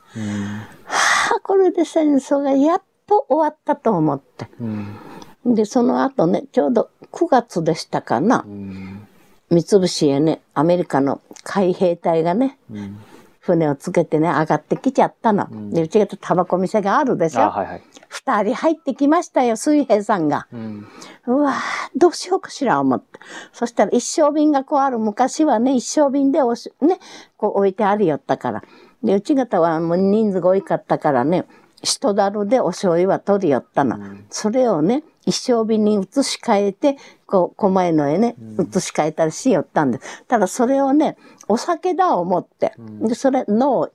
[0.85, 4.49] はあ、これで戦争がやっと終わったと思って。
[4.61, 4.97] うん
[5.45, 8.45] で、その後ね、ちょうど9月でしたかな。
[8.47, 9.07] うん
[9.51, 12.99] 三菱へね、アメリカの海兵隊がね、うん
[13.41, 15.49] 船をつけてね、上がってきちゃったの。
[15.71, 17.41] で、うちがタバコ店があるでしょ。
[17.41, 17.83] あはいはい。
[18.09, 20.47] 二人入ってきましたよ、水平さんが。
[20.53, 20.87] うん
[21.27, 21.55] うわぁ、
[21.97, 23.19] どうしようかしら思って。
[23.53, 26.99] そしたら一升瓶がこうある昔はね、一升瓶でおし、ね、
[27.37, 28.63] こう置いてありよったから。
[29.03, 31.47] で、うち方はもう人数が多かったからね、
[31.83, 33.99] 一だるでお醤油は取りよったの。
[34.31, 40.25] それをね、一升瓶に移し替えて、こう、狛江のへね、移し替えたりしよったんです。
[40.25, 41.17] ただそれをね、
[41.49, 42.75] お酒だ思って。
[43.01, 43.91] で、それ、脳、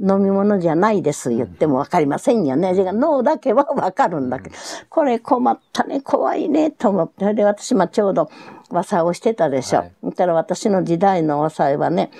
[0.00, 2.68] 飲み物じゃないです言ってもわかりませんよね。
[2.68, 4.56] 味が脳だけはわかるんだけど、
[4.88, 7.14] これ困ったね、怖いね、と思って。
[7.20, 8.30] それで私、まあちょうど
[8.70, 9.80] 和裁をしてたでしょ。
[9.80, 12.10] はいたら私の時代の和裁はね、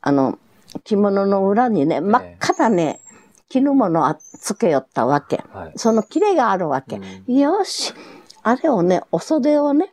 [0.00, 0.38] あの、
[0.84, 3.00] 着物の裏にね、真っ赤なね、
[3.48, 5.42] 絹物をつけよったわけ。
[5.52, 7.00] はいその切れがあるわけ。
[7.26, 7.94] よし、
[8.42, 9.92] あれをね、お袖をね、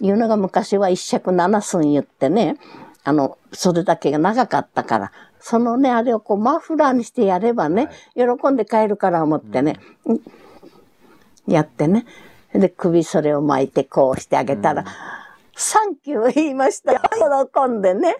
[0.00, 2.56] いうのが昔は一尺七寸言ってね、
[3.04, 9.78] あの、袖だけが長かったから、そのね、あれをこうマフラーにしてやればね、喜んで帰るから思ってね、
[11.46, 12.04] やってね。
[12.52, 14.84] で、首それを巻いてこうしてあげたら、
[15.56, 17.00] サンキュー言いましたよ。
[17.50, 18.16] 喜んでね。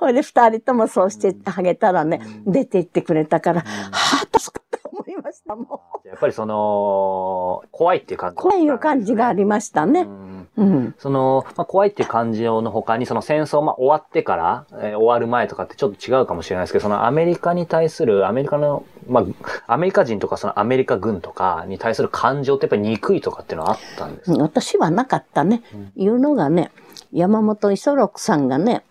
[0.00, 5.99] ほいで二人ともそうしてあげたらね、出て行ってくれたから、はぁ、助かった思いました、もう。
[6.10, 8.36] やっぱりその、怖いっていう感じ。
[8.36, 10.00] こういう感じがありましたね。
[10.00, 10.94] うんうん。
[10.98, 24.42] その、まあ、怖いっていう感情の他に、その戦争、まあ、終わってから、えー終わる前とかってちょっと違うかもしれないですけど、そのアメリカに対する、アメリカの、まあ、アメリカ人とかそのアメリカ軍とかに対する感情ってやっぱり憎いとかっていうのはあったんですか？
[24.42, 25.62] 私はなかったね。
[25.96, 26.72] いうのがね、
[27.12, 28.84] 山本五十六さんがね、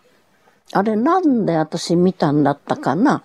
[0.72, 3.16] あれなんで私見たんだったかな？
[3.16, 3.24] あ、だ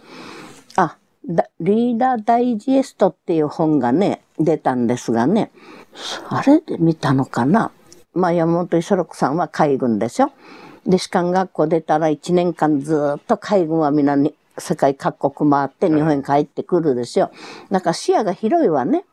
[1.60, 5.50] リーダーダイジェストっていう本がね、出たんですがね、
[6.28, 7.70] あれで見たのかな？
[8.12, 10.30] まあ山本五十六さんは海軍でしょ？
[10.86, 17.30] で、士官学校出たら1年間ずーっと海軍はみんなに世界各国回って日本に帰ってくるでしょ？
[17.70, 19.04] だから視野が広いわね。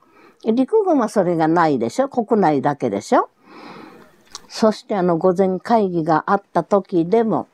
[0.43, 2.09] 陸軍はそれがないでしょ？
[2.09, 3.29] 国内だけでしょ？
[4.49, 7.47] そしてあの午前会議があった時でも、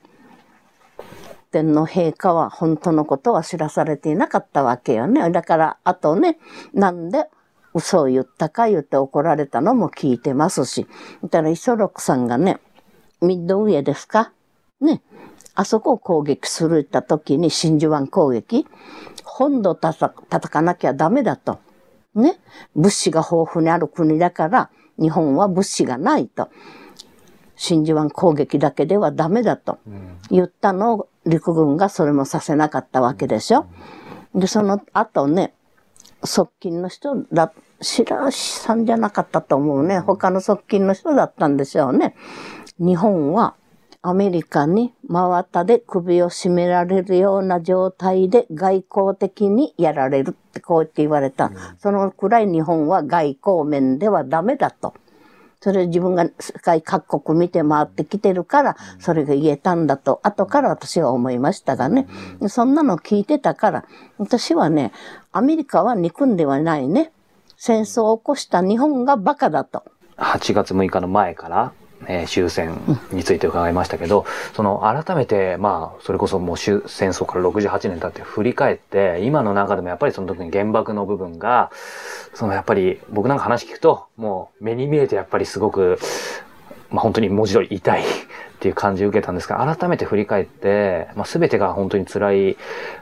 [1.51, 5.29] 天皇陛下は本当のことは知らされていなかったわけよね。
[5.31, 6.37] だから、あとね、
[6.73, 7.27] なんで
[7.73, 10.87] 嘘を言ったか言って怒られたのも聞いてますし。
[11.23, 12.59] だから、磯六さんがね、
[13.21, 14.31] ミッドウェーですか？
[14.81, 15.01] ね。
[15.55, 18.67] あそこを攻撃するった時に真珠湾攻撃、
[19.23, 21.59] 本土たた叩かなきゃダメだと。
[22.13, 22.39] ね。
[22.75, 24.69] 物資が豊富にある国だから、
[24.99, 26.49] 日本は物資がないと。
[27.57, 29.79] 真珠湾攻撃だけではダメだと
[30.29, 33.65] 言ったのを陸軍がそれもさせなかったわけでしょ。
[34.33, 35.53] で、その後ね、
[36.23, 37.51] 側近の人だ、
[37.81, 39.99] 白石さんじゃなかったと思うね。
[39.99, 42.15] 他の側近の人だったんでしょうね。
[42.79, 43.55] 日本は
[44.03, 51.51] アメリカに真綿で首を絞められるような状態で外交的にやられるってこう言って言われた。
[51.79, 54.93] そのくらい日本は外交面ではダメだと。
[55.59, 62.07] それ自分が世界各国見て回ってきてるから、それが言えたんだと、後から私は思いましたがね。
[62.47, 63.85] そんなの聞いてたから、
[64.17, 64.91] 私はね、
[65.31, 67.11] アメリカは憎んではないね。
[67.57, 69.83] 戦争を起こした日本がバカだと。
[70.17, 71.73] 8月6日の前から、
[72.05, 72.79] えー終戦
[73.11, 81.71] について伺いましたけど、その改めて、まあ、それこそもう終戦争から68年経って振り返って、今の中でもやっぱりその時に原爆の部分が、
[82.33, 85.99] そのやっぱり僕なんか話聞くと、もう目に見えてやっぱりすごく、
[86.91, 88.05] まあ本当に文字通り痛い っ
[88.59, 92.57] ていう感じを受けたんですが、改めて振り返って、まあ、全てが本当に辛い、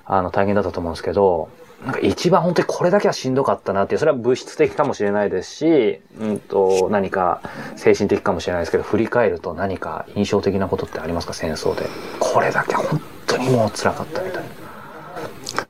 [0.06, 1.50] あの、大変だったと思うんですけど、
[1.84, 7.42] なんか一番本当にこれだけはしんどかったなっていう、それは物質的かもしれないですし、うんと、何か
[7.76, 11.34] 精神的かもしれないですけど、振り返ると何か印象的なことってありますか？
[11.34, 11.88] 戦争で。
[12.20, 14.50] これだけ本当にもう辛かったみたいな。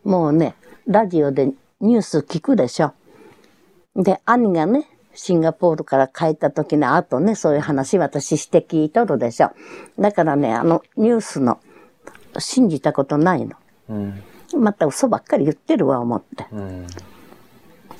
[0.03, 0.55] もうね、
[0.87, 1.47] ラジオで
[1.81, 2.93] ニュース聞くでしょ。
[3.95, 9.51] で、兄がね、シンガポールから帰った時の後ね、そういう話私して聞いとるでしょ。
[9.99, 11.59] だからね、あのニュースの
[12.37, 13.55] 信じたことないの。
[13.89, 14.23] うん。
[14.53, 16.45] また嘘ばっかり言ってるわ、思って。
[16.51, 16.87] うん。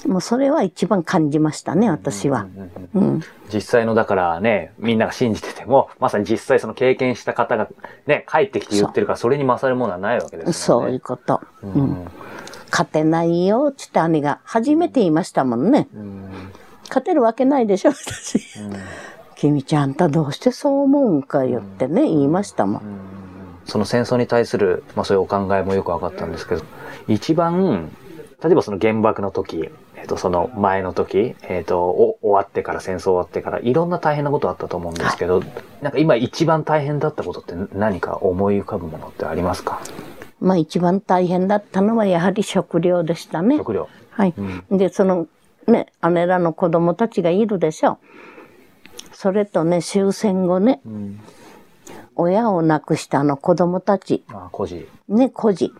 [0.07, 2.47] もうそれは一番感じましたね、私は。
[2.93, 3.21] うん。
[3.53, 7.67] 実際のだからね、みんなが信じてても、まさに実際その経験した方が
[8.05, 10.53] ね、帰ってきて言ってるから、それに勝るものはないわけですよね。
[10.53, 11.41] そういうこと。
[11.63, 12.07] ううんん。
[12.69, 15.87] 勝てないよ、つって兄が初めて言いましたもんね。
[15.95, 16.29] うん。
[16.87, 18.39] 勝てるわけないでしょ、私。
[19.35, 22.81] 君ちゃんあんたどうしてそう思うんか言ってね、言いましたもん。
[23.65, 26.63] その戦争に対する、まあそういうお考えもよく分かったんですけど、
[27.07, 27.91] 一番、
[28.43, 35.41] 例えばその原爆の時、えっ、と、その前の時、えっ、とお、終わってから、戦争終わってから、いろんな大変なことあったと思うんですけど、
[35.81, 39.81] なんか今一番大変だったことって何か思い浮かぶものってありますか？
[40.39, 43.57] まあ一番大変だったのはやはり食料でしたね。
[43.57, 43.87] 食料。
[44.11, 44.33] はい。
[44.69, 45.27] で、その
[45.67, 47.97] ね、姉らの子供たちがいるでしょ。
[49.13, 51.19] それとね、終戦後ね、うん。
[52.15, 54.87] 親を亡くしたあの子供たち、あ、孤児。
[55.07, 55.73] ね、孤児。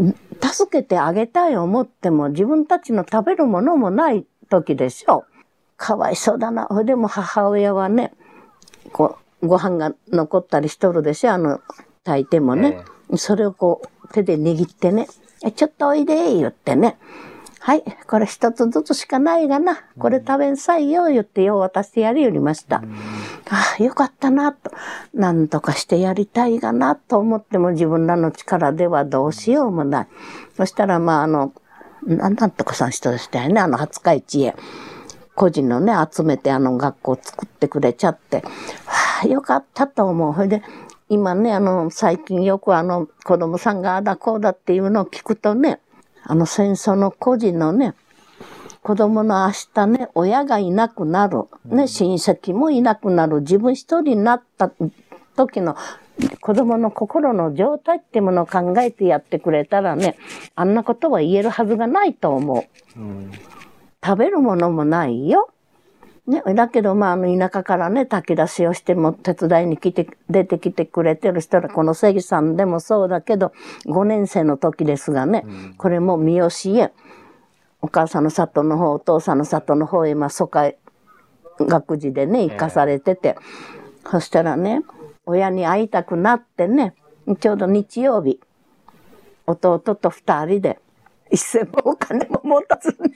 [0.00, 5.24] ん助けてあげたい思っても自分たちの食べるものもない時でしょ。
[5.76, 6.64] かわいそうだな。
[6.66, 8.12] ほいでも母親はね、
[8.92, 11.32] こう、ご飯が残ったりしとるでしょ。
[11.32, 11.60] あの、
[12.04, 12.84] 炊いてもね。
[13.16, 15.08] それをこう、手で握ってね、
[15.44, 16.98] えちょっとおいで、言ってね。
[17.60, 19.82] はい、これ一つずつしかないがな。
[19.98, 22.82] これ食べんさいよ、言ってよう渡してやりよりました。
[23.50, 24.70] ああ、よかったな、と。
[25.14, 30.08] なんとかしてやりたいがな、と思っても自分らの力ではどうしようもない。
[30.56, 31.52] そしたら、まあ、あの、
[32.06, 34.54] ななんとかさん人でしたよね、あの、廿日市へ。
[35.34, 38.42] 個人のね、集めてあの学校作ってくれちゃって、
[38.86, 40.34] はあ、よかったと思う。
[40.34, 40.62] それで、
[41.08, 45.80] 今ね、あの、最近よくあの、子供さんがあだこうだっていうのを聞くとね、
[46.28, 47.94] あの戦争の個人のね、
[48.82, 51.44] 子供の明日ね、親がいなくなる。
[51.64, 53.40] ね、親戚もいなくなる。
[53.40, 54.70] 自分一人になった
[55.36, 55.74] 時の
[56.42, 60.18] 子供の心の状態ってものを考えてやってくれたらね、
[60.54, 62.66] あんなことは言えるはずがないと思
[62.96, 63.00] う。
[63.00, 63.32] うん。
[64.04, 65.48] 食べるものもないよ。
[66.28, 73.52] ね、だけど、まあ、あの、田舎からね、炊き出しをしても手伝いに来て、出てきてくれてる人ら、この関さんでもそうだけど、
[73.86, 75.46] 5年生の時ですがね、
[75.78, 76.92] これも三好へ、
[77.80, 80.76] お母さんの里の方、お父さんの里の方へ、まあ、疎開、
[81.58, 83.34] 学児でね、行かされてて、
[84.10, 84.82] そしたらね、
[85.24, 86.94] 親に会いたくなってね、
[87.40, 88.38] ちょうど日曜日、
[89.46, 90.78] 弟と二人で、
[91.30, 93.14] 一銭もお金も持たずに、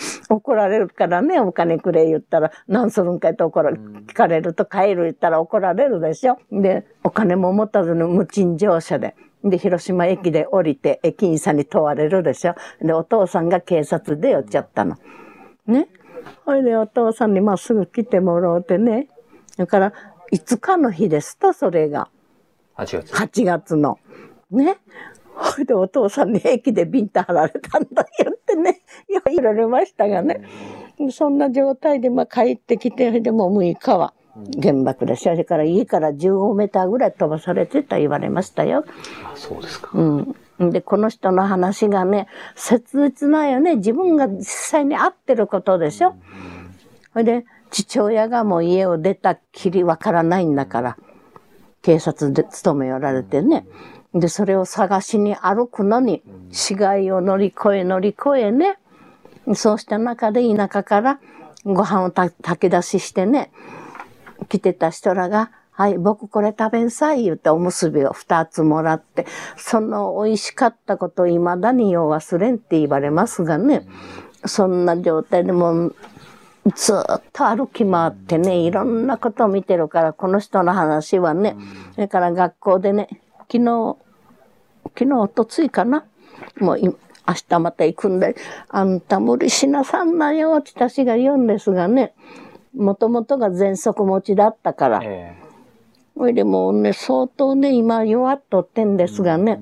[0.28, 6.38] 怒られるからね、お金くれ言ったら、何するんかって怒られ、聞かれると帰る言ったら怒られるでしょ。
[6.50, 9.14] で、お金も持たずに無賃乗車で。
[9.44, 12.54] で、広島駅で降りて駅員さんに問われるでしょ。
[12.80, 14.96] で、お父さんが警察で寄っちゃったの。
[15.66, 15.88] ね。
[16.44, 19.08] ほいで、お父さんにまっすぐ来てもらうてね。
[19.56, 19.92] だから、
[20.32, 22.08] 5日の日ですと、それが。
[22.76, 23.14] 8月。
[23.14, 23.98] 8月の。
[24.50, 24.78] ね。
[25.40, 30.42] ほいでお父さんに駅でビンタ貼られたんだよってね、言われましたがね。
[31.10, 34.12] そんな状態でまあ帰ってきて、でも6日は
[34.62, 35.16] 原爆で。
[35.16, 38.84] それから家から15メーターぐらい飛ばされてた言われましたよ。
[39.24, 39.90] あ、そうですか。
[39.94, 40.70] うん。
[40.70, 43.76] で、この人の話がね、切実なんよね。
[43.76, 46.14] 自分が実際に会ってることでしょ。
[47.12, 50.96] それで、父親がもう家を出たきりわからないんだから、
[51.82, 53.66] 警察で勤めおられてね。
[54.14, 58.78] で、それを探しに歩くのに、死骸を乗り越え乗り越えね。
[59.54, 61.20] そうした中で田舎から
[61.64, 63.52] ご飯を炊き出ししてね、
[64.48, 73.86] 来てた人らが、はい、僕これ食べんさい言っておむすびを二つもらって、その美味しかったことを未だによう忘れんって言われますがね、
[74.44, 75.92] そんな状態でも
[76.74, 81.56] ずっと歩き回ってね、いろんなことを見てるから、この人の話はね、
[81.94, 83.08] それから学校でね、
[83.50, 83.96] 昨日、
[84.96, 86.04] 昨日、おとついかな。
[86.58, 86.94] もうい明
[87.48, 88.36] 日また行くんで、
[88.68, 92.14] あんた無理しなさんなよって私が言うんですがね、
[92.74, 95.36] もともとが喘息持ちだったから、え
[96.16, 99.60] それでもうね、相当ね、今弱っとってんですがね、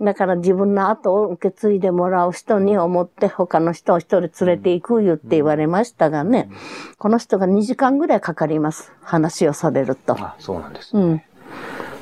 [0.00, 6.48] だから自分の後を受け継いでもらう人に思って他の人を一人連れて行く言って言われましたがね、
[6.98, 8.92] この人が2時間ぐらいかかります。
[9.02, 10.14] 話をされると。
[10.18, 10.96] あ、そうなんです。
[10.96, 11.22] うん。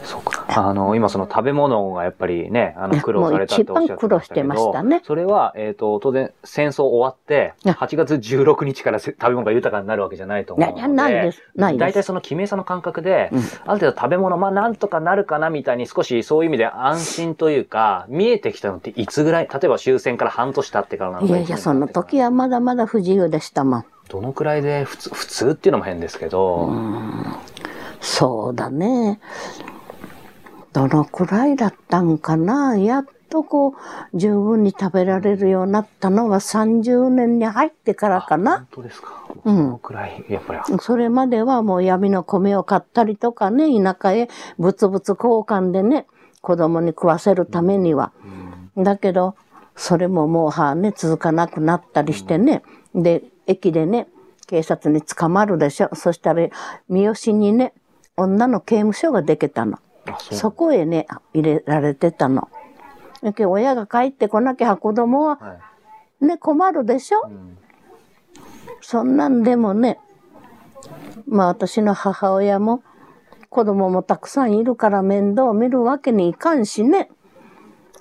[0.09, 0.47] そうか。
[0.49, 4.09] あの、今その食べ物がやっぱりね、あの、苦労されたっておっしゃってましたけど。
[4.09, 10.81] 苦労してましたねそれは、えっ、と、当然、戦争終わって、あ8月16日からせ食べ物が豊かになるわけじゃないと思うので。
[10.81, 11.43] いや、ないです。
[11.55, 11.81] ないです。
[11.81, 23.85] 大体その、キメさんの感覚で、うんある程度食べ物、まあなんとかなるかなみたいに少しそういう意味で安心というか、見えてきたのっていつぐらい例えば終戦から半年経ってからなのかいやいや、その時はまだまだ不自由でしたもん。
[24.09, 26.73] どのくらいで普通、普通っていうのも変ですけど、
[28.01, 29.21] そうだね。
[30.73, 32.77] どのくらいだったんかな？
[32.77, 38.59] やっとこう、十分に食べられるようになったのは30年に入ってからかな。
[38.59, 39.25] 本当ですか。
[39.45, 46.07] うんそのくらい、やっぱり、それまではもう闇の米を買ったりとかね、田舎へ物々交換でね、
[46.41, 48.13] 子供に食わせるためには。
[48.77, 49.37] だけど、
[49.77, 52.63] それももうはね、続かなくなったりしてね。
[52.95, 54.09] で、駅でね、
[54.47, 55.91] 警察に捕まるでしょ。
[55.95, 56.49] そしたら、
[56.89, 57.75] 三好にね、
[58.17, 59.79] 女の刑務所ができたの。
[60.15, 62.49] あ、そこへね、入れられてたの。
[63.49, 65.59] 親が帰ってこなきゃ子供はは
[66.21, 66.25] い。
[66.25, 67.23] ね、困るでしょ？
[67.27, 67.59] うん
[68.81, 69.99] そんなんでもね、
[71.27, 72.83] まあ私の母親も
[73.51, 77.11] 子供もたくさんいるから面倒を見るわけにいかんしね。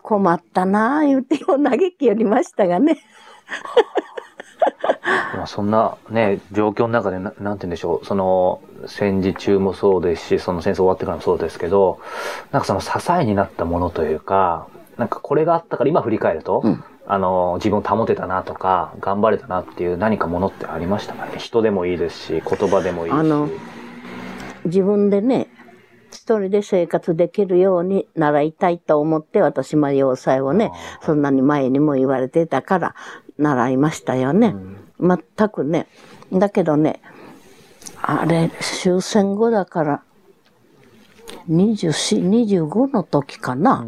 [0.03, 2.99] 困ったなあ言うてよ嘆きよりましたがね。
[5.35, 11.99] まあそんなね、状況の中でな、なんて言うんでしょう、その、戦時中もそうですし、その戦争終わってからもそうですけど、
[12.51, 14.67] なんかその支えになったものというか、
[14.97, 21.37] なんかこれがあったから今振り返ると、うんあの、自分を保てたなとか、頑張れたなっていう何かものってありましたかね？
[21.37, 23.13] 人でもいいですし、言葉でもいいし。
[23.13, 23.49] あの
[24.65, 25.47] 自分でね、
[26.11, 30.71] 一人で生活できるように習いたいと思って私も要塞をね、
[31.01, 32.95] そんなに前にも言われてたから
[33.37, 34.55] 習いましたよね。
[34.99, 35.87] 全くね。
[36.33, 37.01] だけどね、
[38.09, 40.03] あれ、終戦後だから、
[41.49, 43.85] 24、25の時かな。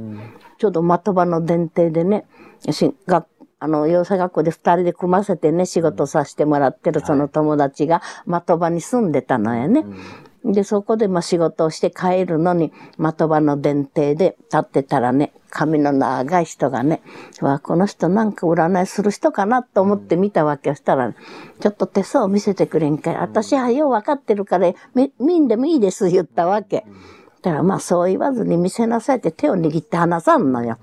[0.57, 2.25] ちょうど的場の伝提でね、
[2.69, 3.25] しが
[3.61, 9.85] あの、養成学校で二人で組ませてね、仕事させてもらってるその友達が的場に住んでたのやね。
[10.45, 17.01] で、そこでまあ仕事をして帰るのに、的場の電停で立ってたらね、髪の長い人がね、
[17.41, 21.13] わこの人なんか占いする人かなと思って見たわけをしたら、
[21.59, 23.15] ちょっと手相を見せてくれんかい。
[23.17, 26.85] 私はよう分かってるから、み見んでもいいです、言ったわけ。
[27.41, 30.77] だからまあそう言わずに見せなさいって手を握って離さんのよ。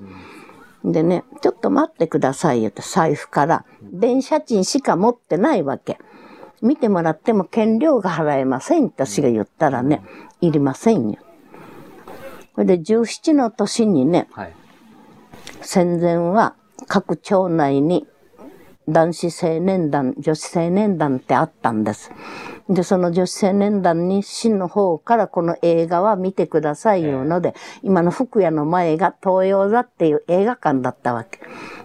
[0.84, 5.98] でね、ちょっと待ってくださいよって財布から、電車賃しか持ってないわけ。
[6.62, 10.02] 見てもらっても権料が払えませんって私が言ったらね、
[10.40, 11.18] いりませんよ。
[12.54, 14.54] それで17の年にね、はい。
[15.60, 16.54] 戦前は
[16.86, 18.06] 各町内に
[18.88, 22.12] 男子青年団、女子青年団ってあったんです。
[22.68, 31.40] で、その女子青年団に市の方からこの映画は見てくださいいうので、今の福屋の前が東洋座っていう映画館だったわけ。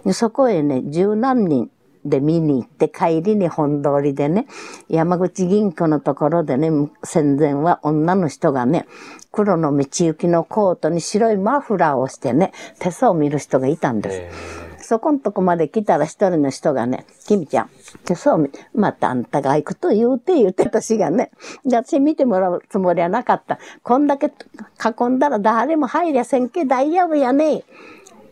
[0.06, 1.72] で、そこへね、十何人
[2.06, 4.48] で見に行って帰りに本通りでね、
[4.90, 6.70] 山口銀行のところでね、
[7.04, 8.88] 戦前は女の人がね、
[9.32, 14.18] 黒の道行きのコートに白いマフラーをしてね、手相を見る人がいたんです。
[14.18, 17.70] えそこんとこまで来たら一人の人がね、君ちゃん、
[18.04, 21.32] 手相見、またあんたが行くと言うて言うて私がね、
[21.66, 23.60] じゃあ私見てもらうつもりはなかった。
[23.84, 27.64] こんだけ囲んだら誰も入りゃせんけ大丈夫やね。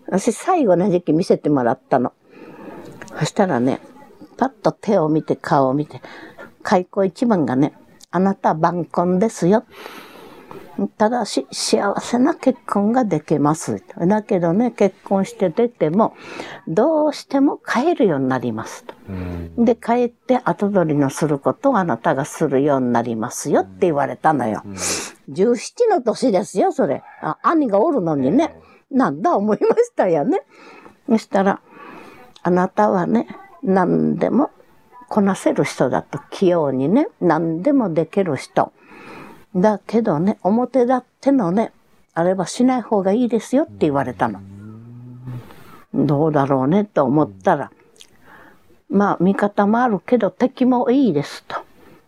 [0.07, 2.11] 私最後の時期見せてもらったの。
[3.19, 3.81] そしたらね、
[4.37, 6.01] パッと手を見て顔を見て、
[6.63, 7.73] 開口一番がね、
[8.11, 9.65] あなたは晩婚ですよ。
[10.97, 13.83] ただし、幸せな結婚ができます。
[13.97, 16.15] だけどね、結婚して出ても、
[16.69, 18.85] どうしても帰るようになります。
[19.57, 24.63] で、帰って後取りのすることをあなたがするようになりますよって言われたのよ。
[25.29, 27.03] 17の年ですよ、それ。
[27.21, 28.55] あ兄がおるのにね。
[28.89, 30.41] なんだ思いましたよね。
[31.09, 31.61] そしたら、
[32.43, 33.27] あなたはね、
[33.63, 34.51] 何でも
[35.09, 38.71] こなせる人だと、器用にね、何でもできる人。
[39.55, 41.71] だけどね、表立ってのね、
[42.13, 44.39] あればしない方がいいですよって言われたの。
[45.93, 47.71] どうだろうねと思ったら、
[48.89, 51.57] まあ味方もあるけど敵もいいですと。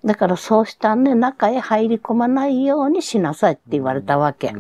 [0.04, 4.54] だからそうしたね、中へ入り込まないようにしなさいって言われたわけ。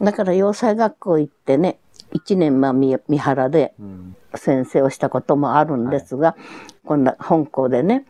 [0.00, 1.78] だから洋裁学校行ってね、
[2.12, 4.16] 一年まあ三三原でうん。
[4.34, 6.36] 先生をしたこともあるんですが、
[6.84, 8.04] 今度本校でね、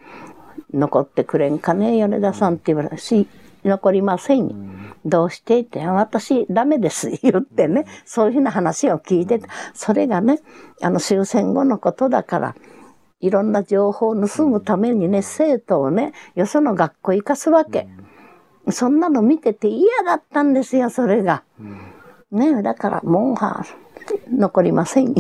[0.72, 3.28] 残ってくれんかね、米田さんって言われたし、
[3.64, 4.55] 残りませんよ。
[5.05, 9.49] どうしてって、私ダメです 言ってね、そういうふうな話を聞いてた。
[9.74, 10.40] それがね、
[10.82, 12.55] あの終戦後のことだから、
[13.20, 17.88] いろんな情報を盗むためにね、生徒をね、よその学校行かすわけ。
[18.70, 21.42] そんなの見てて嫌だったんですよ、それが。
[22.30, 23.64] ねだからもうは、
[24.30, 25.14] 残りませんよ。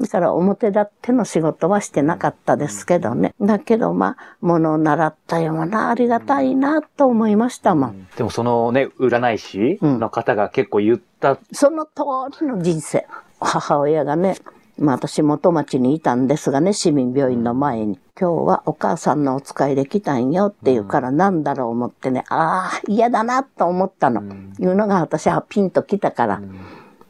[0.00, 3.34] だから表立っての仕事はしてなかったですけどね。
[3.40, 8.08] だけどまあ、ものを習ったようなありがたいなと思いましたもん。
[8.16, 11.38] でもそのね、占い師の方が結構言った。
[11.52, 12.02] その通
[12.40, 13.06] りの人生。
[13.40, 14.36] 母親がね、
[14.78, 17.98] まあ私元町にいたんですがね、市民病院の前に。
[18.18, 24.22] 今日はお母さんのお使いで来たんよって言うからなんだろう思ってね、ああ、嫌だなと思ったの。
[24.58, 26.42] いうのが私はピンと来たから。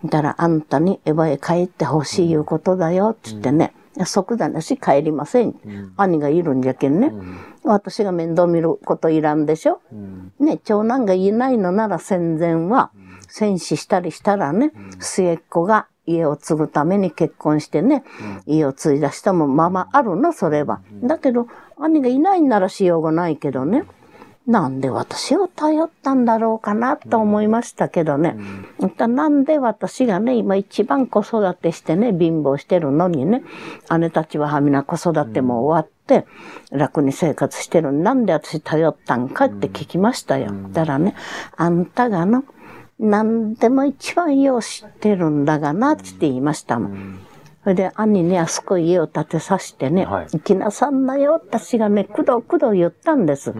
[0.04, 3.74] だからあんたにエヴァへ帰ってほしいいうことだよって言ってね、
[4.04, 5.54] 即座なし帰りません。
[5.96, 7.12] 兄がいるんじゃけんね。
[7.64, 9.80] 私が面倒見ることいらんでしょ。
[10.40, 12.90] ね、長男がいないのなら戦前は、
[13.28, 18.02] 戦死したりしたらね、末っ子が家を継ぐために結婚してね、
[18.46, 20.80] 家を継いだ人もままあるの、それは。
[21.02, 21.46] だけど、
[21.78, 23.84] 兄がいないんならしようがないけどね。
[24.46, 28.36] なんで私を頼ったんだろうかなと思いましたけどね。
[28.98, 33.44] なんで私がね、今一番子育てしてね、貧乏してるのにね、
[33.98, 36.26] 姉たちはみんな子育ても終わって、
[36.70, 40.52] 楽に生活してるなんで私頼ったんかって聞きましたよ。
[40.72, 41.14] だからね、
[41.56, 42.44] あんたがの、
[42.98, 47.20] 何でも一番よう知ってるんだがなって言いましたもん。
[47.62, 53.54] それで兄にあそこ家を建てさせてね、はい行きなさんなよ、私がね、くどくど言ったんです。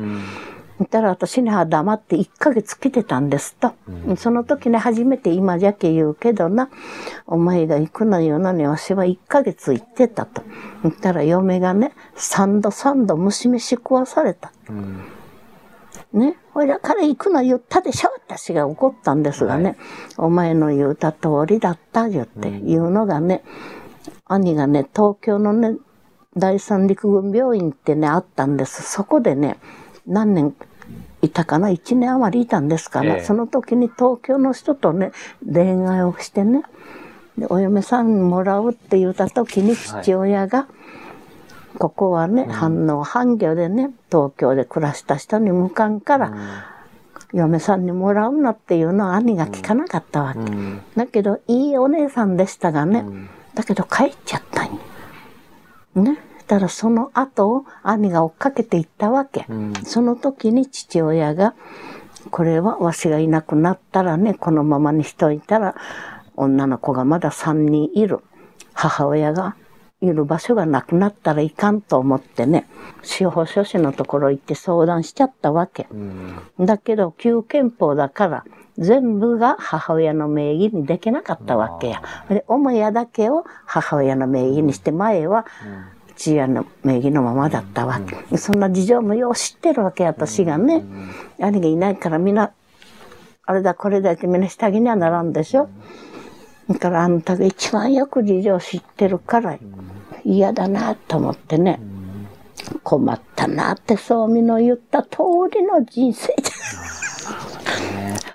[0.86, 3.72] たら私には黙って1ヶ月来てたんですと。
[4.16, 6.70] その時ね、初めて今じゃけ言うけどな、
[7.26, 10.42] お前が行くのよなにわしは1ヶ月行ってたと。
[10.82, 14.52] そしたら嫁がね、三度三度虫飯食わされた。
[16.12, 16.36] ね。
[16.52, 19.76] ほいだから行くの言ったでしょ私が怒ったんですがね、
[20.18, 23.42] お前の言うた通りだったよっていうのがね、
[24.26, 25.76] 兄がね、東京のね、
[26.36, 28.82] 第三陸軍病院ってね、あったんです。
[28.82, 29.58] そこでね、
[30.06, 30.54] 何年
[31.22, 31.70] いたかな？
[31.70, 33.24] 一年余りいたんですから、ええ。
[33.24, 35.12] その時に東京の人とね、
[35.50, 36.64] 恋愛をしてね、
[37.38, 40.66] でお嫁さんもらうって言った時に父親が、
[41.78, 46.32] ここはね、反応反魚でね、東京で暮らした人に向かんから、
[47.32, 50.40] 嫁さんにもらうなっていうのは兄が聞かなかったわけ。
[50.96, 53.06] だけど、いいお姉さんでしたがね、
[53.54, 54.72] だけど帰っちゃったんよ。
[55.94, 56.18] ね？
[56.52, 59.46] だからその後を兄が追っかけていったわけ。
[59.84, 61.54] その時に父親が、
[62.30, 65.74] これはわしがいなくなったらね、このままにしといたら、
[66.36, 68.20] 女の子がまだ3人いる。
[68.74, 69.56] 母親が
[70.02, 72.68] いる場所がなくなったらいかんと思ってね、
[73.00, 75.88] 司法書士のところ行って相談しちゃったわけ。
[76.60, 78.44] だけど、旧憲法だから、
[78.76, 82.02] 全部が母親の名義にできなかったわけや。
[82.28, 85.46] で、母親だけを母親の名義にして、前は
[86.22, 88.38] 父親の名義のままだったわけ。
[88.38, 90.84] そんな事情もよう知ってるわけ、私がね。
[91.40, 92.52] 兄がいないからみんな、
[93.44, 95.68] あれだこれだってみんな下着にはならんでしょ。
[96.68, 99.58] だからあんたが一番よく事情知ってるから
[100.24, 101.80] 嫌だなと思ってね。
[102.84, 105.18] 困ったなってそうみの言った通
[105.52, 106.52] りの人生じ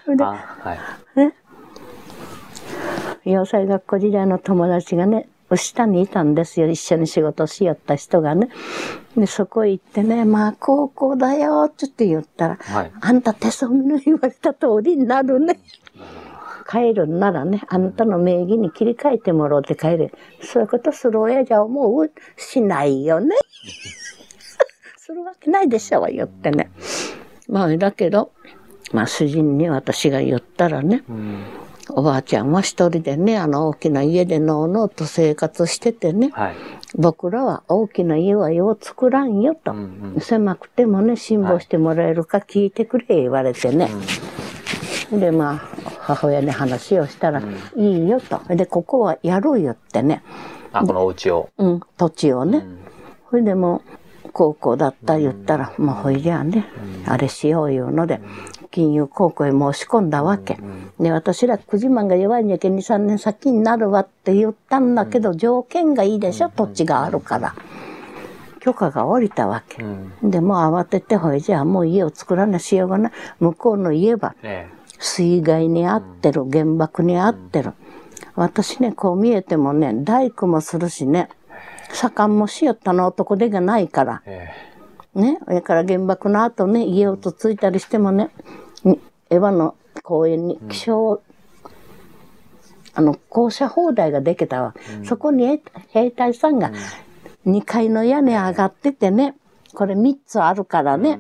[0.10, 0.18] ゃん。
[0.18, 0.28] であ
[0.60, 0.80] はい。
[1.20, 1.34] ね。
[3.24, 6.70] 洋裁学校時代の友達がね、下にいたんですよ。
[6.70, 8.50] 一緒に仕事しよった人がね。
[9.16, 15.60] で、そこへ行ってね、まあ、高校だよ、って言ったら、はいあんた手相みの言われた通りになるね。
[16.70, 20.12] 帰るんならね、あんたの名義に切り替えてもらうて帰れ。
[20.42, 23.36] そういうことする親じゃ思うしないよね。
[24.98, 26.70] するわけないでしょ、言ってね。
[27.48, 28.34] まあ、だけど、
[28.92, 31.04] まあ、主人に私が言ったらね、
[31.90, 36.56] おばあちゃんは一人でね、あの大きな家でのうのうと生活しててね、はい。
[36.96, 39.74] 僕らは大きな家はよう作らんよと。
[40.20, 43.90] 狭くてもね、辛抱してもらえるか聞いてくれ言われてね。
[45.12, 45.58] で、まあ、
[46.00, 47.42] 母親に話をしたら、
[47.76, 48.42] いいよと。
[48.56, 50.24] で、ここはやるよってね。
[50.74, 51.50] あ、このお家を。
[51.58, 52.66] うん、土地をね。
[53.30, 53.82] それでも
[54.26, 56.66] う、高校だった言ったら、もうほいじゃあね、
[57.06, 58.22] あれしよういうので、
[58.78, 60.60] 金融高校へ申し込んだわけ。
[61.00, 67.56] で、私ら9時万が弱いんやけん2、3年先になるわって言ったんだけど、条件がいいでしょ、土地があるから。
[68.60, 69.84] 許可が下りたわけ。
[70.22, 73.12] で、もう慌てて、ほいじゃあもう家を作らなしようがない。
[73.40, 74.68] 向こうの家は、え
[75.00, 77.74] 水害に遭ってる、原爆に遭ってる。
[78.36, 81.30] 私ね、こう見えてもね、大工もするしね、
[81.94, 84.22] 盛んもしよったの男手がないから。
[84.28, 84.68] ええ
[85.18, 91.22] ね、それから原爆の後ね、家をとついたりしてもね、にエヴァの公園に気象、
[92.94, 94.76] あの、校舎放題ができたわ。
[95.06, 96.72] そこに兵隊さんが
[97.46, 99.36] 2階の屋根上がっててね、
[99.74, 101.20] これ3つあるからね、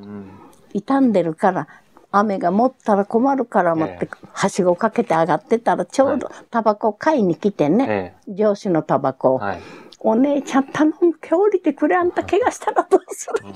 [0.74, 1.68] 傷んでるから、
[2.12, 9.38] 雨が持ったら困るから思って、はしごかけて上がってたら、ちょうどタバコ買いに来てね、え上司のタバコを。
[9.39, 9.62] はい。
[9.99, 13.49] お姉ちゃん頼むけ降りてくれあんた怪我したらどうする？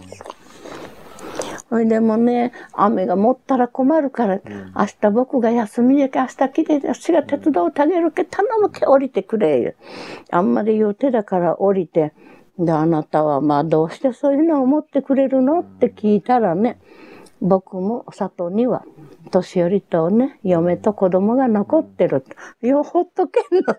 [1.72, 4.42] ほいでもね雨が持ったら困るから、
[4.76, 9.74] 明日僕が休みで明日来て私が手伝うてあげるけ頼むけ降りてくれよ
[10.30, 12.14] あんまり言うてだから降りて
[12.60, 15.62] であなたはまあどうしてそういうのを思ってくれるの？
[15.62, 16.78] って聞いたらね
[17.40, 18.84] 僕も里には
[19.30, 22.26] 年寄りとね嫁と子供が残ってる
[22.62, 23.76] よほっとけんのと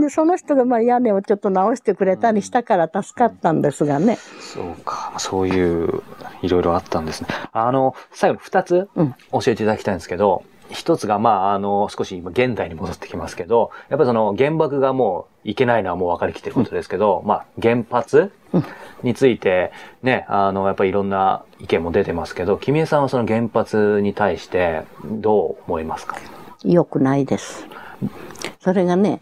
[0.00, 4.18] で、その人がまあ屋根をちょっと直してくれたりしたから助かったんですがね。
[4.40, 5.14] そうか。
[5.18, 6.02] そういう、
[6.42, 7.28] いろいろあったんですね。
[7.52, 18.32] あの、最後に二つうん教えていただきたいんですけど、一つが、まあ、あの、少し今現代に戻ってきますけど、やっぱりその原爆がもういけないのはもう分かりきってることですけど、まあ、原発
[19.02, 26.16] について、ね、あの、やっぱりいろんな意見も出てますけど、君江さんはその原発に対してどう思いますか？
[26.64, 27.66] 良くないです。
[28.60, 29.20] それがね、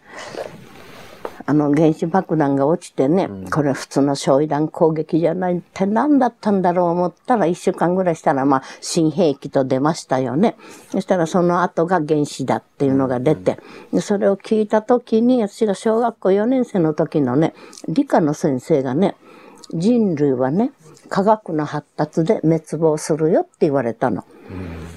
[1.45, 10.55] あの原子爆弾が落ちてね、これ普通の焼夷弾攻撃じゃないって何だったんだろう思ったら一週間ぐらいしたらまあ新兵器と出ましたよね。
[10.89, 13.59] そしたらその後が原子だっていうのが出て、
[13.91, 17.53] でそれを聞いた時に私が小学校4年生の時のね、
[17.87, 19.15] 理科の先生がね、
[19.73, 20.71] 人類はね、
[21.09, 24.23] 科学の発達で滅亡するよって言われたの。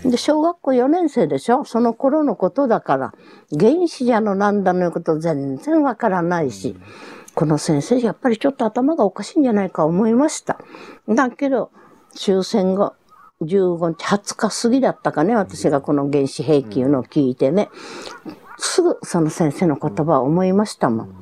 [0.05, 1.65] で、小学校4年生でしょ？
[1.65, 3.15] その頃のことだから、
[3.59, 6.77] 原子じゃのなんだのいうこと全然わからないし、
[7.35, 10.59] この先生やっぱりちょっと頭がおかしいんじゃないか思いました。
[11.09, 11.71] だけど、
[12.15, 12.95] 終戦後、
[13.43, 17.69] 15日、20日過ぎだったかね、私がこの原子兵器いうのを聞いてね、
[18.59, 21.15] すぐその先生の言葉を思いましたもん。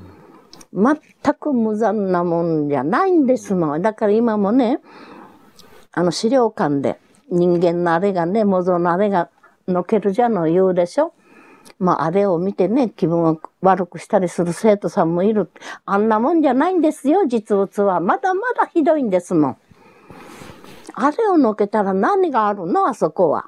[0.72, 3.82] 全く無残なもんじゃないんですもん。
[3.82, 4.80] だから今もね、
[5.92, 7.00] あの資料館で
[7.36, 9.28] 人間のあれがね、模造のあれが
[9.66, 11.12] のけるじゃの言うでしょ。
[11.78, 15.50] まああれを見てね、気分を悪くしたりする生徒さんもいる。
[15.84, 18.00] あんなもんじゃないんですよ、実物は。
[18.00, 19.56] まだまだひどいんですもん。
[20.94, 22.86] あれをのけたら何があるの？
[22.86, 23.46] あそこは。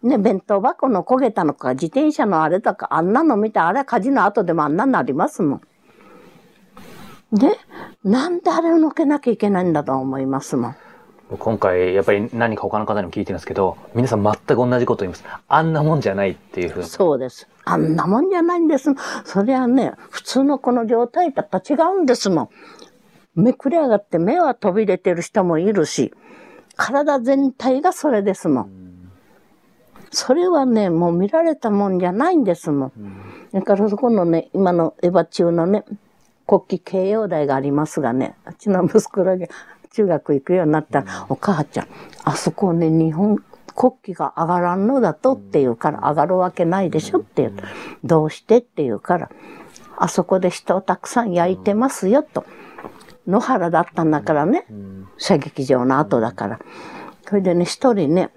[0.00, 5.60] ね、弁当箱の焦げたのか、自転車のあれとか、あんなの見て、あれ火事の後でもあんなになりますもん。
[7.32, 7.58] で、
[8.04, 10.76] なんであれをのけなきゃいけないんだと思いますもん。
[11.36, 15.24] 今回、やっぱり何か他の方にも聞いてるんですけど、皆さん全く同じこと言います。
[15.46, 16.86] あんなもんじゃないっていうふうに。
[16.86, 17.46] そうです。
[17.64, 18.90] あんなもんじゃないんです。
[19.24, 22.48] そりゃね、普通のこの状態とやっぱ違うんですもん。
[23.34, 26.14] めくれ上がって目は飛び出てる人もいるし、
[26.76, 28.88] 体全体がそれですもん。
[30.10, 32.92] それはね、もう見られたもんじゃないんですもん。
[33.52, 35.84] だからそこのね、今のエヴァ中のね、
[36.46, 39.46] 国旗慶応大がありますがね、うちの息子らが
[39.88, 41.86] 中学行くようになったら、お母ちゃん、
[42.24, 43.38] あそこね、日本
[43.74, 47.62] 国旗が上がらんのだとって言うから、上がるわけないでしょって言うと、
[48.04, 49.30] どうしてって言うから、
[49.96, 52.44] あそこで人をたくさん焼いてますよと。
[53.26, 54.66] 野原だったんだからね、
[55.18, 56.60] 射撃場の後だから。
[57.26, 58.30] それでね、一人ね、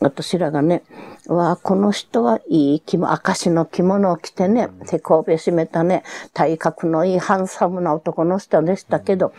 [0.00, 0.82] 私らがね、
[1.26, 9.32] わあ、この人はいい着物、証の着物を着てね、手こびを締めたね、体格のいいハンサムな男の人でしたけど、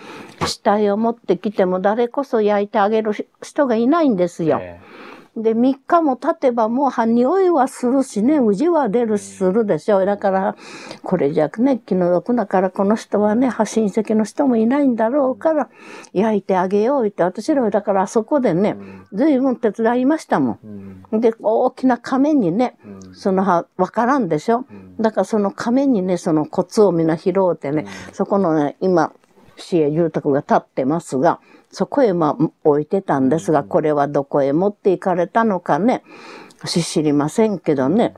[0.46, 4.60] 死体を持ってきても誰こそ焼いてあげる人がいないんですよ。
[4.62, 4.80] え
[5.38, 10.06] で、3日も経てばもうは匂いはするしね、うじは出るしするでしょ。
[10.06, 10.56] だから、
[11.04, 15.70] これじゃね、気の毒だからこの人はね、親戚の人もいないんだろうから、
[16.12, 18.76] 焼いてあげようって、私らはだからあそこでね、
[19.14, 20.60] 随分手伝いましたも
[21.14, 21.22] ん。
[21.22, 22.78] で、大きな仮面にね、
[23.14, 24.66] そのは、わからんでしょ？
[25.00, 29.14] だからその仮面にね、そのコツをみんな拾うてね、そこのね、今、
[29.56, 31.40] 市営住宅が建ってますが、
[31.72, 36.04] そこへまあ置いてたんですが、これはどこへ持って行かれたのかね、
[36.60, 38.14] 私知りませんけどね。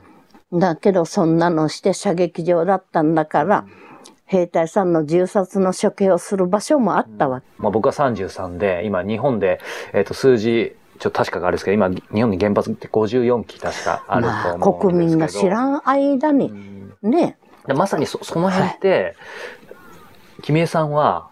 [0.52, 3.64] だけどそんなのして射撃場だったんだから、
[4.26, 7.46] 兵隊さんの銃殺の処刑をする場所もあったわけ。
[7.58, 9.60] まあ、僕は33で、今日本で、
[9.92, 14.88] えっ、と、数字、ちょっと確かがあるんですけど、今、日本に原発って54基確かあるまあ、と思うんですけど。
[14.88, 16.52] 国民が知らん間に、
[17.02, 17.36] ね、
[17.66, 19.14] でまさにそその辺って、
[20.42, 21.28] 君江さんは、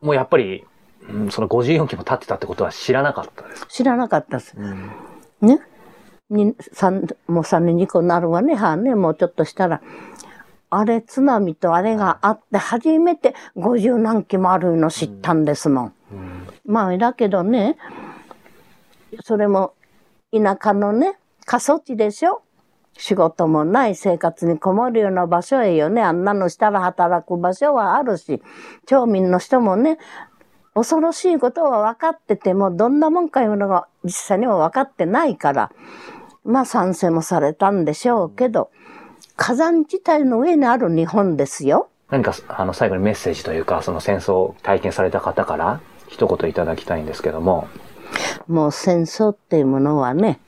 [0.00, 0.64] もうやっぱり、
[1.10, 3.66] うんその54期も経ってたってことは知らなかったです。
[3.68, 4.54] 知らなかったです。
[5.40, 5.60] ね？
[6.30, 9.80] に三もう3年2個になるわね、はあね、もうちょっとしたら。
[10.70, 15.94] あれ、津波とあれがあって、初めて50何機もあるの知ったんですもん。
[16.66, 17.78] まあ、だけどね、
[19.22, 19.72] それも
[20.30, 22.42] 田舎のね、過疎地でしょ？
[22.98, 26.02] 仕事もない生活にこもるような場所へよね。
[26.02, 28.42] あんなのしたら働く場所はあるし、
[28.86, 29.96] 町民の人もね、
[30.78, 35.72] 恐ろしいことは分かってても、どんなもんかいうのが実際には分かってないから、
[36.44, 38.70] まあ賛成もされたんでしょうけど、
[39.36, 41.88] 火山自体の上にある日本ですよ。
[42.10, 47.66] 何か、あの、最後にメッセージというか、その戦争を体験された方から一言いただきたいんですけども。
[48.46, 50.38] もう戦争っていうものはね、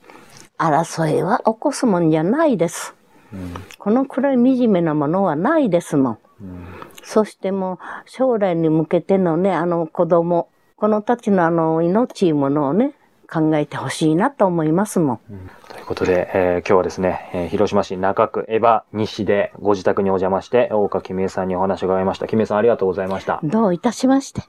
[0.57, 2.95] 争いは起こすもんじゃないです。
[3.33, 6.17] うん、このくらい惨めなものはないですもん。
[6.41, 6.65] うん、
[7.03, 12.93] そしてもう将来に向けてのね、あの子供、このたちのあの命いうものをね、
[13.31, 15.19] 考えてほしいなと思いますもん。
[15.29, 22.27] うん、ということで、えー、今日はですね、えー、広島市中区エヴァ西でご自宅にお邪魔して、大岡君江さんにお話を伺いました。
[22.27, 23.39] 君江さんありがとうございました。
[23.41, 24.39] どういたしまして。